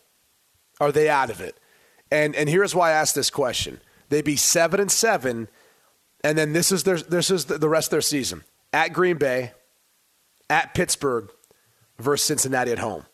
[0.80, 1.58] are they out of it?
[2.12, 5.48] And and here's why I asked this question: They'd be seven and seven,
[6.24, 9.52] and then this is their this is the rest of their season at Green Bay,
[10.50, 11.30] at Pittsburgh,
[12.00, 13.06] versus Cincinnati at home.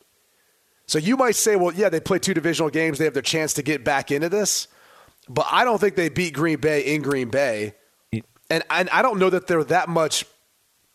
[0.89, 2.97] So you might say, well, yeah, they play two divisional games.
[2.97, 4.67] They have their chance to get back into this.
[5.29, 7.75] But I don't think they beat Green Bay in Green Bay.
[8.11, 10.25] And, and I don't know that they're that much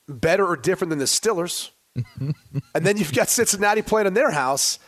[0.09, 1.71] better or different than the Stillers.
[1.95, 4.81] and then you've got Cincinnati playing in their house.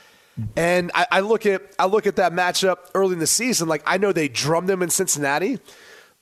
[0.57, 3.69] And I, I look at I look at that matchup early in the season.
[3.69, 5.61] Like I know they drummed them in Cincinnati.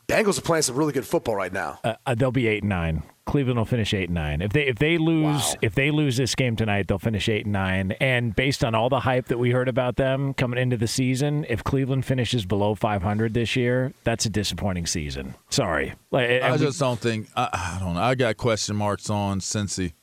[0.09, 1.81] Bengals are playing some really good football right now.
[1.83, 3.03] Uh, uh, they'll be eight and nine.
[3.27, 4.43] Cleveland will finish eight and nine.
[4.43, 5.55] If they if they lose Wow.
[5.63, 7.93] if they lose this game tonight, they'll finish eight and nine.
[7.93, 11.47] And based on all the hype that we heard about them coming into the season,
[11.49, 15.35] if Cleveland finishes below five hundred this year, that's a disappointing season.
[15.51, 17.29] Sorry, like, I we- just don't think.
[17.35, 18.01] I, I don't know.
[18.03, 19.95] I got question marks on Cincy.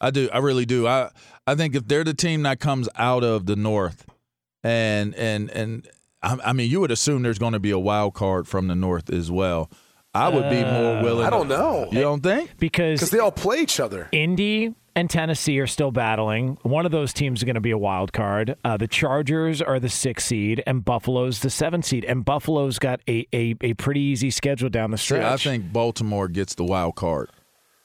[0.00, 0.28] I do.
[0.32, 0.86] I really do.
[0.86, 1.10] I
[1.46, 4.04] I think if they're the team that comes out of the North,
[4.62, 5.88] and and and
[6.22, 8.74] I, I mean, you would assume there's going to be a wild card from the
[8.74, 9.70] North as well.
[10.18, 11.26] I would be more willing.
[11.26, 11.88] I don't know.
[11.92, 12.56] You don't think?
[12.58, 14.08] Because because they all play each other.
[14.12, 16.58] Indy and Tennessee are still battling.
[16.62, 18.56] One of those teams is going to be a wild card.
[18.64, 22.04] Uh, the Chargers are the six seed, and Buffalo's the seven seed.
[22.04, 25.22] And Buffalo's got a, a, a pretty easy schedule down the See, stretch.
[25.24, 27.30] I think Baltimore gets the wild card.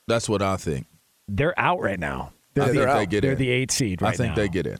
[0.07, 0.87] That's what I think.
[1.27, 2.33] they're out right now.
[2.55, 3.37] I think they're they get They're in.
[3.37, 4.13] the eight seed right now.
[4.13, 4.35] I think now.
[4.35, 4.77] they get in.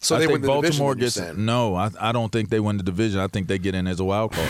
[0.00, 1.22] So I they think win the Baltimore division.
[1.24, 1.36] gets.
[1.36, 1.44] you're.
[1.44, 3.20] No, I, I don't think they win the division.
[3.20, 4.48] I think they get in as a wild card.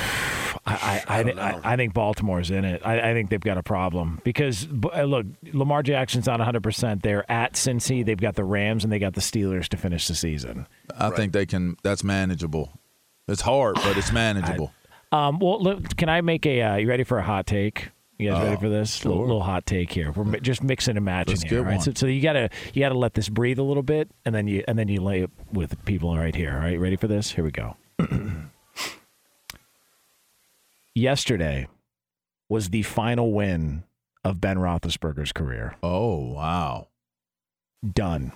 [0.68, 2.82] I, I, I, I, I think Baltimore's in it.
[2.84, 6.62] I, I think they've got a problem because uh, look, Lamar Jackson's not 100.
[6.62, 8.04] percent They're at Cincy.
[8.04, 10.66] They've got the Rams and they got the Steelers to finish the season.
[10.96, 11.76] I think they can.
[11.82, 12.72] That's manageable.
[13.26, 14.72] It's hard, but it's manageable.
[15.10, 16.60] Um, well, look, can I make a?
[16.62, 17.90] Uh, you ready for a hot take?
[18.18, 19.04] You guys ready Oh, for this?
[19.04, 20.10] Little, little hot take here.
[20.10, 21.62] We're mi- just mixing and matching Let's here.
[21.62, 21.76] Right?
[21.76, 21.80] one.
[21.80, 24.64] So, so you gotta you gotta let this breathe a little bit, and then you
[24.66, 26.52] and then you lay it with people right here.
[26.52, 27.30] All right, ready for this?
[27.30, 27.76] Here we go.
[30.98, 31.68] Yesterday
[32.48, 33.84] was the final win
[34.24, 35.76] of Ben Roethlisberger's career.
[35.82, 36.88] oh wow!
[37.88, 38.32] Done.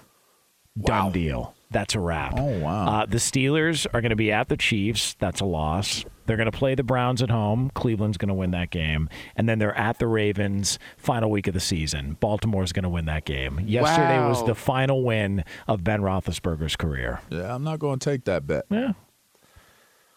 [0.81, 1.55] Done deal.
[1.71, 2.35] That's a wrap.
[2.37, 2.87] Oh wow!
[2.87, 5.17] Uh, the Steelers are going to be at the Chiefs.
[5.19, 6.05] That's a loss.
[6.27, 7.73] They're going to play the Browns at home.
[7.75, 9.09] Cleveland's going to win that game.
[9.35, 12.17] And then they're at the Ravens, final week of the season.
[12.21, 13.61] Baltimore's going to win that game.
[13.67, 17.21] Yesterday was the final win of Ben Roethlisberger's career.
[17.29, 18.67] yeah, I'm not going to take that bet.
[18.71, 18.93] Yeah.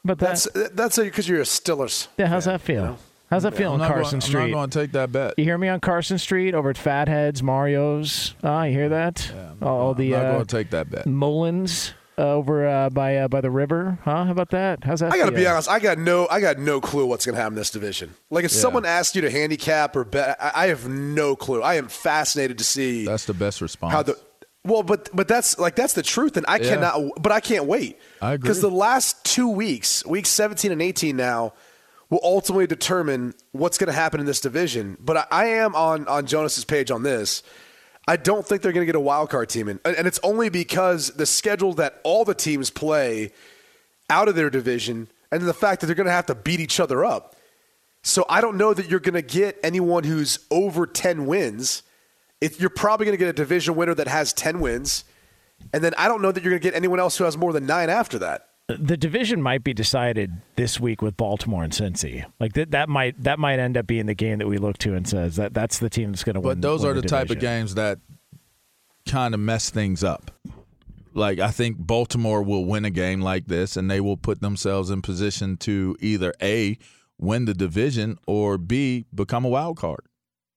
[0.05, 2.07] But That's that, that's because you're a Stillers.
[2.17, 2.75] yeah, how's fan, that feel?
[2.75, 2.97] you know?
[3.31, 4.41] How's that feel on Carson going, Street?
[4.43, 5.33] I'm not going to take that bet.
[5.37, 8.35] you hear me on Carson Street over at Fatheads, Mario's?
[8.43, 9.31] Ah, you hear that?
[9.63, 11.07] All the I'm not uh, going to take that bet.
[11.07, 13.97] Mullins uh, over uh, by uh, by the river.
[14.03, 14.25] Huh?
[14.25, 14.83] How about that?
[14.83, 15.11] How's that?
[15.11, 15.51] I got to be feel?
[15.53, 15.69] honest.
[15.69, 16.27] I got no.
[16.29, 18.13] I got no clue what's going to happen in this division.
[18.29, 18.59] Like if Yeah.
[18.59, 21.63] someone asked you to handicap or bet, I, I have no clue.
[21.63, 23.91] I am fascinated to see That's the best response.
[23.91, 24.17] how the.
[24.65, 26.69] Well, but but that's like that's the truth, and I Yeah.
[26.75, 27.21] cannot.
[27.21, 27.99] But I can't wait.
[28.21, 28.47] I agree.
[28.47, 31.53] because the last two weeks, weeks seventeen and eighteen now,
[32.09, 34.97] will ultimately determine what's going to happen in this division.
[34.99, 37.43] But I, I am on on Jonas's page on this.
[38.07, 40.19] I don't think they're going to get a wild card team in, and and it's
[40.23, 43.31] only because the schedule that all the teams play
[44.09, 46.79] out of their division, and the fact that they're going to have to beat each
[46.79, 47.35] other up.
[48.03, 51.81] So I don't know that you're going to get anyone who's over 10 wins.
[52.41, 55.03] If you're probably going to get a division winner that has 10 wins,
[55.73, 57.53] and then I don't know that you're going to get anyone else who has more
[57.53, 58.49] than 9 after that.
[58.67, 62.25] the division might be decided this week with Baltimore and Cincy.
[62.39, 64.95] Like that, that might that might end up being the game that we look to
[64.95, 66.55] and says that that's the team that's going to win.
[66.55, 67.99] But those win are the, type of games that
[69.07, 70.31] kind of mess things up.
[71.13, 74.89] Like I think Baltimore will win a game like this, and they will put themselves
[74.89, 76.77] in position to either a
[77.19, 80.01] win the division or b become a wild card.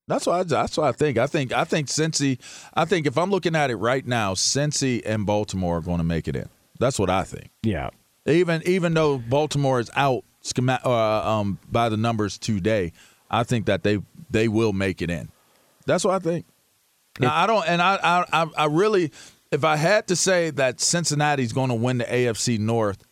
[0.08, 1.18] That's what I, that's what I think.
[1.18, 2.38] I think I think Cincy.
[2.74, 6.04] I think if I'm looking at it right now, Cincy and Baltimore are going to
[6.04, 6.48] make it in.
[6.80, 7.50] That's what I think.
[7.62, 7.90] Yeah.
[8.26, 12.92] Even even though Baltimore is out schema- uh, um, by the numbers today,
[13.30, 13.98] I think that they
[14.30, 15.28] they will make it in.
[15.86, 16.46] That's what I think.
[17.20, 19.12] Now I don't, and I I I- I really,
[19.50, 23.04] if I had to say that Cincinnati's going to win the AFC North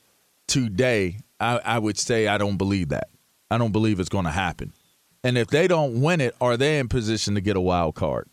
[0.46, 3.08] today, I, I would say I don't believe that.
[3.50, 4.72] I don't believe it's going to happen.
[5.26, 8.28] And if they don't win it, are they in position to get a wild card?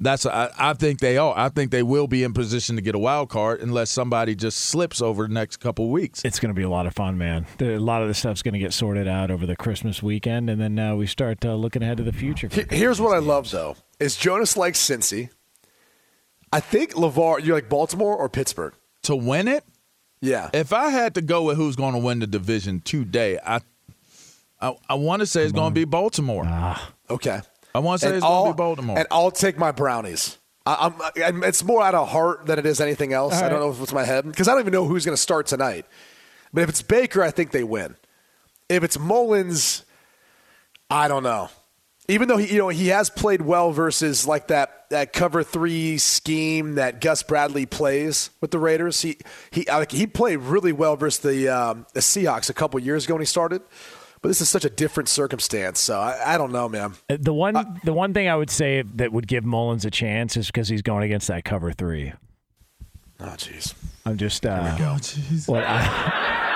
[0.00, 1.32] That's I, I think they are.
[1.36, 4.58] I think they will be in position to get a wild card unless somebody just
[4.58, 6.24] slips over the next couple weeks.
[6.24, 7.46] It's going to be a lot of fun, man.
[7.58, 10.50] The- A lot of the stuff's going to get sorted out over the Christmas weekend,
[10.50, 12.48] and then uh, we start uh, looking ahead to the future.
[12.70, 15.28] Here's what I love though: is Jonas likes Cincy.
[16.52, 17.44] I think LaVar.
[17.44, 18.74] You like Baltimore or Pittsburgh?
[19.02, 19.64] To win it,
[20.20, 20.50] Yeah.
[20.52, 23.60] if I had to go with who's going to win the division today, I
[24.64, 26.46] I, I want to say it's going to be Baltimore.
[27.10, 27.40] Okay.
[27.74, 28.98] I want to say And it's going to be Baltimore.
[28.98, 30.38] And I'll take my brownies.
[30.64, 33.34] I, I'm, I'm, it's more out of heart than it is anything else.
[33.34, 35.20] I don't know if it's my head because I don't even know who's going to
[35.20, 35.84] start tonight.
[36.54, 37.96] But if it's Baker, I think they win.
[38.70, 39.84] If it's Mullens,
[40.88, 41.50] I don't know.
[42.08, 45.98] Even though he, you know, he has played well versus like that that cover three
[45.98, 49.02] scheme that Gus Bradley plays with the Raiders.
[49.02, 49.18] He
[49.50, 53.14] he like, he played really well versus the um, the Seahawks a couple years ago
[53.14, 53.62] when he started.
[54.24, 56.94] But this is such a different circumstance, so I, I don't know, man.
[57.10, 60.34] Uh, The one, the one thing I would say that would give Mullens a chance
[60.38, 62.14] is because he's going against that cover three.
[63.20, 63.74] Oh, jeez.
[64.06, 65.46] I'm just, uh, oh, jeez.
[65.46, 66.53] what, I,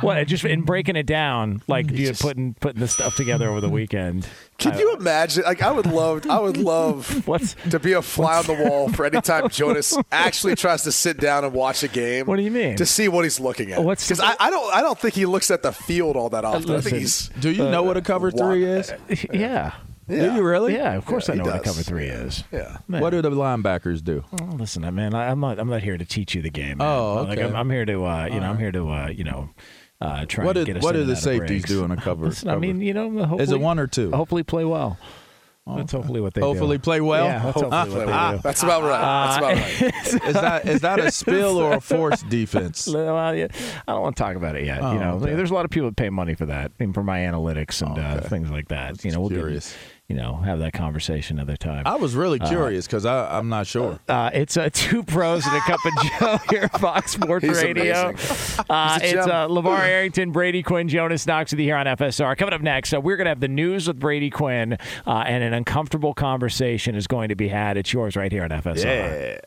[0.00, 1.98] what, just in breaking it down, like mm.
[1.98, 4.26] you putting putting this stuff together over the weekend.
[4.58, 5.42] Can you imagine?
[5.44, 8.88] Like, I would love, I would love What's to be a fly on the wall
[8.88, 12.26] for any time Jonas actually tries to sit down and watch a game.
[12.26, 12.76] What do you mean?
[12.76, 13.82] To see what he's looking at.
[13.82, 16.44] What's- Because I, I don't, I don't think he looks at the field all that
[16.44, 16.70] often.
[16.70, 17.28] I think he's.
[17.40, 18.92] Do you know uh, what a cover three wa- is?
[19.32, 19.72] yeah,
[20.08, 20.74] Do you really?
[20.74, 20.94] yeah.
[20.94, 22.44] Of course, Yeah, I know what a cover three is.
[22.52, 22.78] Yeah.
[22.88, 23.00] Man.
[23.00, 24.24] What do the linebackers do?
[24.40, 25.58] Oh, listen, man, I, I'm not.
[25.58, 26.78] I'm not here to teach you the game.
[26.78, 26.86] Man.
[26.88, 27.48] Oh, Like, okay.
[27.48, 29.50] I'm, I'm here to, uh, you know, I'm here to, uh, you know,
[30.00, 32.48] uh, try What did- get us what do the safeties do in a cover- Listen,
[32.50, 34.10] I mean, you know, hopefully, Is it one or two?
[34.10, 34.98] Hopefully, play well.
[35.66, 36.46] That's hopefully what they do.
[36.46, 37.24] Hopefully play well?
[37.24, 38.40] Yeah, that's they do.
[38.42, 39.00] That's about right.
[39.02, 40.24] That's about right.
[40.28, 42.86] Is that is that a spill or a forced defense?
[42.94, 43.48] Well, I
[43.88, 44.82] don't want to talk about it yet.
[44.82, 45.34] Oh, you know, okay.
[45.34, 47.98] there's a lot of people that pay money for that, and for my analytics and
[47.98, 48.28] uh, Okay.
[48.28, 49.02] things like that.
[49.04, 49.74] you know, we'll get- curious.
[50.08, 51.84] You know, have that conversation another time.
[51.86, 53.98] I was really curious because I'm not sure.
[54.06, 57.62] Uh, it's uh, two pros and a cup of Joe here, at Fox Sports He's
[57.62, 58.10] Radio.
[58.10, 58.64] amazing.
[58.68, 62.36] Uh, a it's uh, LaVar Arrington, Brady Quinn, Jonas Knox with you here on FSR.
[62.36, 65.42] Coming up next, uh, we're going to have the news with Brady Quinn, uh, and
[65.42, 67.78] an uncomfortable conversation is going to be had.
[67.78, 69.40] It's yours right here on FSR.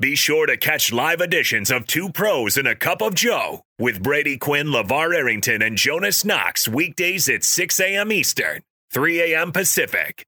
[0.00, 4.02] Be sure to catch live editions of Two Pros and a Cup of Joe with
[4.02, 8.10] Brady Quinn, LaVar Arrington, and Jonas Knox weekdays at 6 a.m.
[8.10, 9.52] Eastern, 3 a.m.
[9.52, 10.26] Pacific.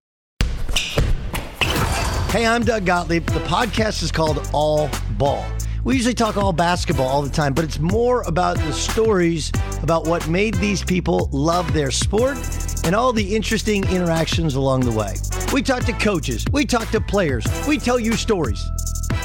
[2.30, 3.26] Hey, I'm Doug Gottlieb.
[3.26, 5.44] The podcast is called All Ball.
[5.84, 10.06] We usually talk all basketball all the time, but it's more about the stories about
[10.06, 12.38] what made these people love their sport
[12.84, 15.14] and all the interesting interactions along the way.
[15.52, 18.64] We talk to coaches, we talk to players, we tell you stories.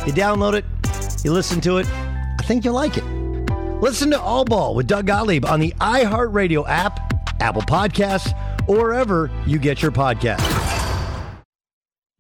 [0.06, 0.66] You download it,
[1.24, 3.06] you listen to it, I think you'll like it.
[3.80, 7.00] Listen to All Ball with Doug Gottlieb on the iHeartRadio app,
[7.42, 8.34] Apple Podcasts,
[8.70, 10.46] or wherever you get your podcast.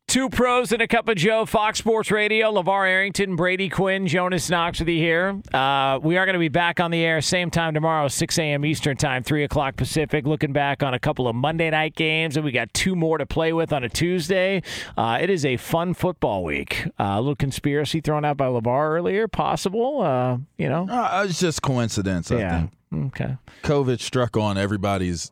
[0.10, 2.52] Two pros and a cup of Joe, Fox Sports Radio.
[2.52, 5.40] LaVar Arrington, Brady Quinn, Jonas Knox with you here.
[5.54, 8.66] Uh, we are going to be back on the air same time tomorrow, 6 a.m.
[8.66, 12.44] Eastern Time, 3 o'clock Pacific, looking back on a couple of Monday night games, and
[12.44, 14.64] we got two more to play with on a Tuesday.
[14.98, 16.88] Uh, it is a fun football week.
[17.00, 20.02] Uh, a little conspiracy thrown out by LaVar earlier, possible.
[20.02, 20.88] Uh, you know?
[20.90, 22.32] Uh, it's just coincidence.
[22.32, 22.60] I yeah.
[22.62, 23.38] think Okay.
[23.62, 25.32] COVID struck on everybody's,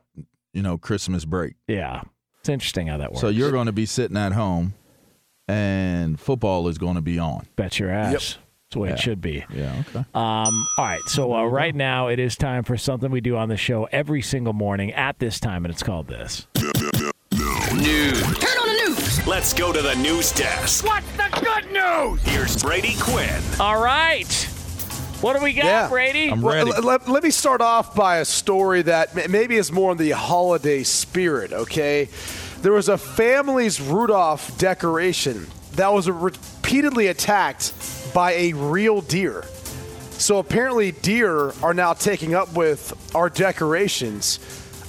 [0.58, 1.54] you know, Christmas break.
[1.68, 2.02] Yeah.
[2.40, 3.22] It's interesting how that works.
[3.22, 4.74] So you're going to be sitting at home,
[5.48, 7.46] and football is going to be on.
[7.56, 8.12] Bet your ass.
[8.12, 8.22] Yep.
[8.22, 8.38] That's
[8.72, 9.46] the way it should be.
[9.54, 9.84] Yeah.
[9.88, 10.00] Okay.
[10.00, 13.50] Um, all right, so uh, right now it is time for something we do on
[13.50, 16.48] the show every single morning at this time, and it's called this.
[16.56, 18.22] News.
[18.22, 19.28] Turn on the news.
[19.28, 20.86] Let's go to the news desk.
[20.86, 22.22] What's the good news?
[22.24, 23.42] Here's Brady Quinn.
[23.60, 24.50] All right,
[25.22, 25.88] what do we got, Yeah.
[25.90, 26.30] Brady?
[26.30, 26.70] I'm ready.
[26.72, 30.12] let, let- let me start off by a story that maybe is more in the
[30.12, 32.10] holiday spirit, okay?
[32.62, 37.74] There was a family's Rudolph decoration that was repeatedly attacked
[38.14, 39.44] by a real deer.
[40.12, 44.40] So apparently, deer are now taking up with our decorations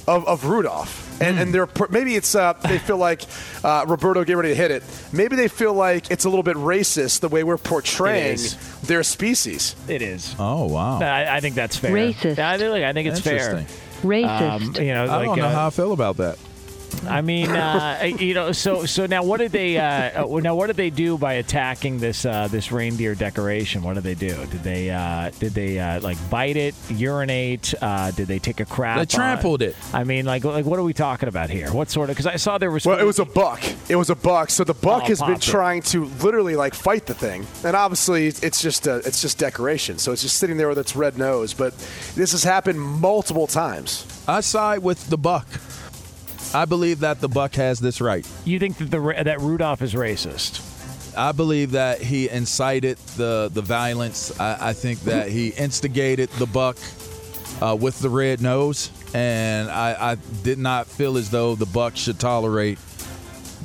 [0.07, 1.05] of, of Rudolph.
[1.21, 3.23] And, and they're maybe it's uh, they feel like
[3.63, 4.83] uh, Roberto get ready to hit it.
[5.11, 8.39] Maybe they feel like it's a little bit racist the way we're portraying
[8.83, 9.75] their species.
[9.87, 10.35] It is.
[10.39, 10.99] Oh wow.
[10.99, 11.91] I, I think that's fair.
[11.91, 12.39] Racist.
[12.39, 13.65] I think, I think it's fair.
[14.01, 14.77] Racist.
[14.77, 16.37] Um, you know, I like don't know uh, how I feel about that.
[17.07, 20.67] I mean, uh, you know, so so now what did they uh, uh, now what
[20.67, 23.81] did they do by attacking this uh, this reindeer decoration?
[23.83, 24.35] What did they do?
[24.47, 27.73] Did they uh, did they uh, like bite it, urinate?
[27.81, 28.95] Uh, did they take a crap?
[28.97, 29.75] They on trampled it.
[29.93, 31.71] I mean, like like what are we talking about here?
[31.71, 32.15] What sort of?
[32.15, 32.85] Because I saw there was.
[32.85, 33.61] Well, it was a buck.
[33.89, 34.49] It was a buck.
[34.49, 35.41] So the buck Oh, has been it.
[35.41, 39.97] trying to literally like fight the thing, and obviously it's just a, it's just decoration.
[39.97, 41.53] So it's just sitting there with its red nose.
[41.53, 41.73] But
[42.15, 44.05] this has happened multiple times.
[44.27, 45.47] I side with the buck.
[46.53, 48.27] I believe that the buck has this right.
[48.45, 50.65] You think that the that Rudolph is racist?
[51.17, 54.37] I believe that he incited the the violence.
[54.39, 56.77] I, I think that he instigated the buck
[57.61, 61.95] uh, with the red nose, and I, I did not feel as though the buck
[61.95, 62.79] should tolerate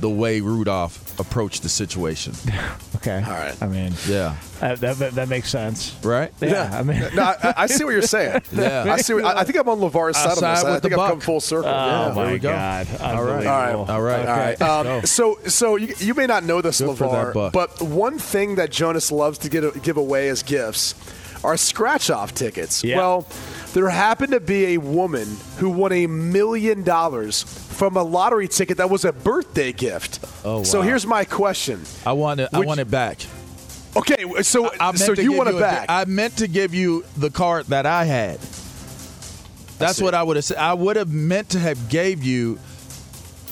[0.01, 2.35] the way Rudolph approached the situation.
[2.97, 3.17] Okay.
[3.23, 3.55] All right.
[3.63, 5.95] I mean, Yeah, uh, that, that that makes sense.
[6.03, 6.33] right.
[6.41, 6.71] Yeah.
[6.73, 7.01] I mean.
[7.15, 8.41] No, I, I see what you're saying.
[8.53, 8.85] Yeah.
[8.91, 9.13] I see.
[9.13, 10.41] What, I, I think I'm on LaVar's I side on this.
[10.41, 11.69] side I with think the I've come full circle.
[11.69, 12.13] Oh yeah.
[12.15, 12.51] my we go.
[12.51, 12.87] God!
[13.03, 13.47] All right.
[13.47, 13.75] All right.
[13.91, 14.27] All right.
[14.63, 14.97] All right.
[14.97, 18.19] Um, so, so you, you may not know this, Good for that LaVar, but one
[18.19, 20.95] thing that Jonas loves to get, give away as gifts
[21.45, 22.83] are scratch-off tickets.
[22.83, 22.97] Yeah.
[22.97, 23.27] Well,
[23.75, 28.77] there happened to be a woman who won a million dollars from a lottery ticket
[28.77, 30.25] that was a birthday gift.
[30.45, 30.63] Oh, wow.
[30.63, 31.83] So here's my question.
[32.07, 32.51] I want it.
[32.53, 33.19] I want it back.
[33.97, 35.87] Okay, so I meant so you want it back?
[35.89, 38.39] I meant to give you the card that I had.
[39.79, 40.05] That's see.
[40.05, 40.57] what I would have said.
[40.57, 42.61] I would have meant to have gave you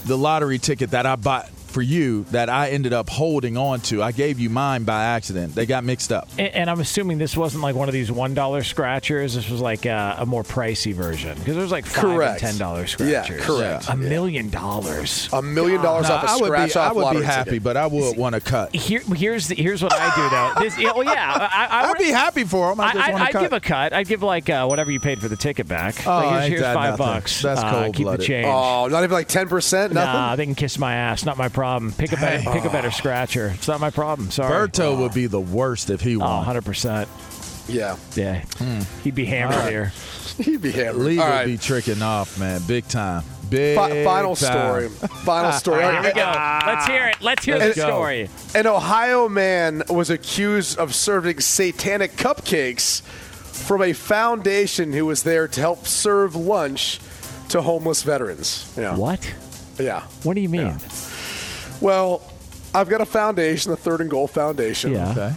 [0.05, 4.03] the lottery ticket that I bought for you that I ended up holding on to.
[4.03, 5.55] I gave you mine by accident.
[5.55, 6.29] They got mixed up.
[6.39, 9.35] And, and I'm assuming this wasn't like one of these one dollar scratchers.
[9.35, 12.43] This was like a, a more pricey version because there's like five Correct.
[12.43, 13.87] and ten dollar Yeah, correct.
[13.89, 15.29] A million dollars.
[15.33, 17.62] a million dollars Now, off a I would be, scratch-off I would be happy, ticket.
[17.64, 18.75] but I would want to cut.
[18.75, 20.64] Here, here's the, here's what I do though.
[20.64, 22.81] This, yeah, well, yeah, I, I, I'd be happy for them.
[22.81, 23.43] I I, just I, want to I'd cut.
[23.43, 23.93] give a cut.
[23.93, 26.07] I'd give like uh, whatever you paid for the ticket back.
[26.07, 27.07] Oh, like, here's, here's five nothing.
[27.07, 27.43] bucks.
[27.43, 28.27] That's uh, Keep the cold-blooded.
[28.27, 28.47] change.
[28.47, 29.93] Oh, not even like ten percent.
[29.93, 30.12] Nothing.
[30.12, 31.25] Nah, they can kiss my ass.
[31.25, 31.93] Not my problem.
[31.93, 33.53] Pick a better, pick a better scratcher.
[33.55, 34.31] It's not my problem.
[34.33, 34.69] Sorry.
[34.69, 36.37] Berto would be the worst if he Oh, won.
[36.39, 37.09] 100 percent.
[37.69, 38.81] Yeah, Yeah, hmm.
[39.05, 39.93] he'd be hammered here.
[40.39, 40.97] he'd be hammered.
[41.03, 41.47] Lee All would right.
[41.47, 43.23] be tricking off, man, big time.
[43.49, 44.51] Big Fi- final time.
[44.53, 44.89] story.
[45.25, 45.83] Final story.
[45.85, 46.61] Here we go.
[46.67, 47.17] Let's hear it.
[47.21, 47.87] Let's hear Let's the go.
[47.89, 48.29] story.
[48.57, 55.47] An Ohio man was accused of serving satanic cupcakes from a foundation who was there
[55.47, 56.99] to help serve lunch
[57.51, 58.73] to homeless veterans.
[58.77, 58.97] Yeah.
[58.97, 59.33] What?
[59.79, 60.01] Yeah.
[60.25, 60.79] What do you mean?
[61.83, 62.22] Well,
[62.74, 64.93] I've got a foundation, the Third and Goal Foundation.
[64.93, 65.11] Yeah.
[65.11, 65.35] Okay.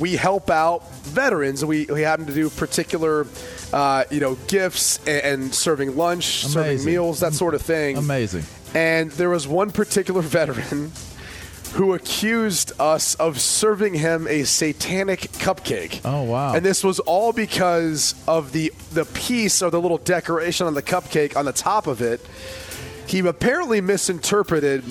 [0.00, 1.64] We help out veterans.
[1.64, 3.26] We, we happen to do particular,
[3.72, 7.96] uh, you know, gifts and, and serving lunch, serving meals, that sort of thing.
[7.96, 8.44] Amazing.
[8.74, 10.92] And there was one particular veteran
[11.74, 16.00] who accused us of serving him a satanic cupcake.
[16.04, 16.54] Oh, wow.
[16.54, 20.82] And this was all because of the the piece or the little decoration on the
[20.82, 22.20] cupcake on the top of it.
[23.06, 24.84] He apparently misinterpreted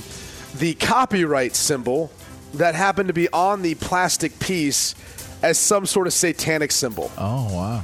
[0.59, 2.11] the copyright symbol
[2.53, 4.95] that happened to be on the plastic piece
[5.41, 7.11] as some sort of satanic symbol.
[7.17, 7.83] Oh wow.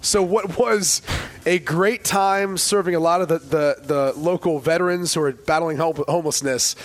[0.00, 1.02] So what was
[1.44, 5.78] a great time serving a lot of the, the, the local veterans who are battling
[5.78, 6.76] homelessness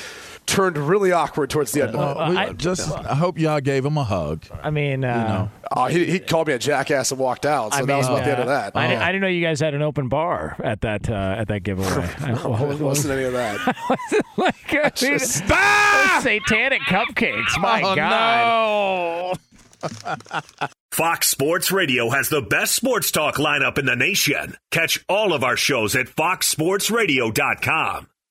[0.45, 2.17] turned really awkward towards the end of.
[2.17, 4.43] Well, we I- just I hope y'all gave him a hug.
[4.61, 7.85] I mean, uh, Oh, he, he called me a jackass and walked out, so I
[7.85, 8.75] that was mean, about the end of uh, that.
[8.75, 11.47] I, didn't, I didn't know you guys had an open bar at that uh, at
[11.47, 11.87] that giveaway.
[12.19, 13.75] I- Oh, it wasn't any of that.
[14.37, 17.57] like, I mean, Just- those satanic cupcakes.
[17.61, 19.37] My Oh, God.
[20.91, 24.55] Fox Sports Radio has the best sports talk lineup in the nation.
[24.71, 28.07] Catch all of our shows at foxsportsradio.com.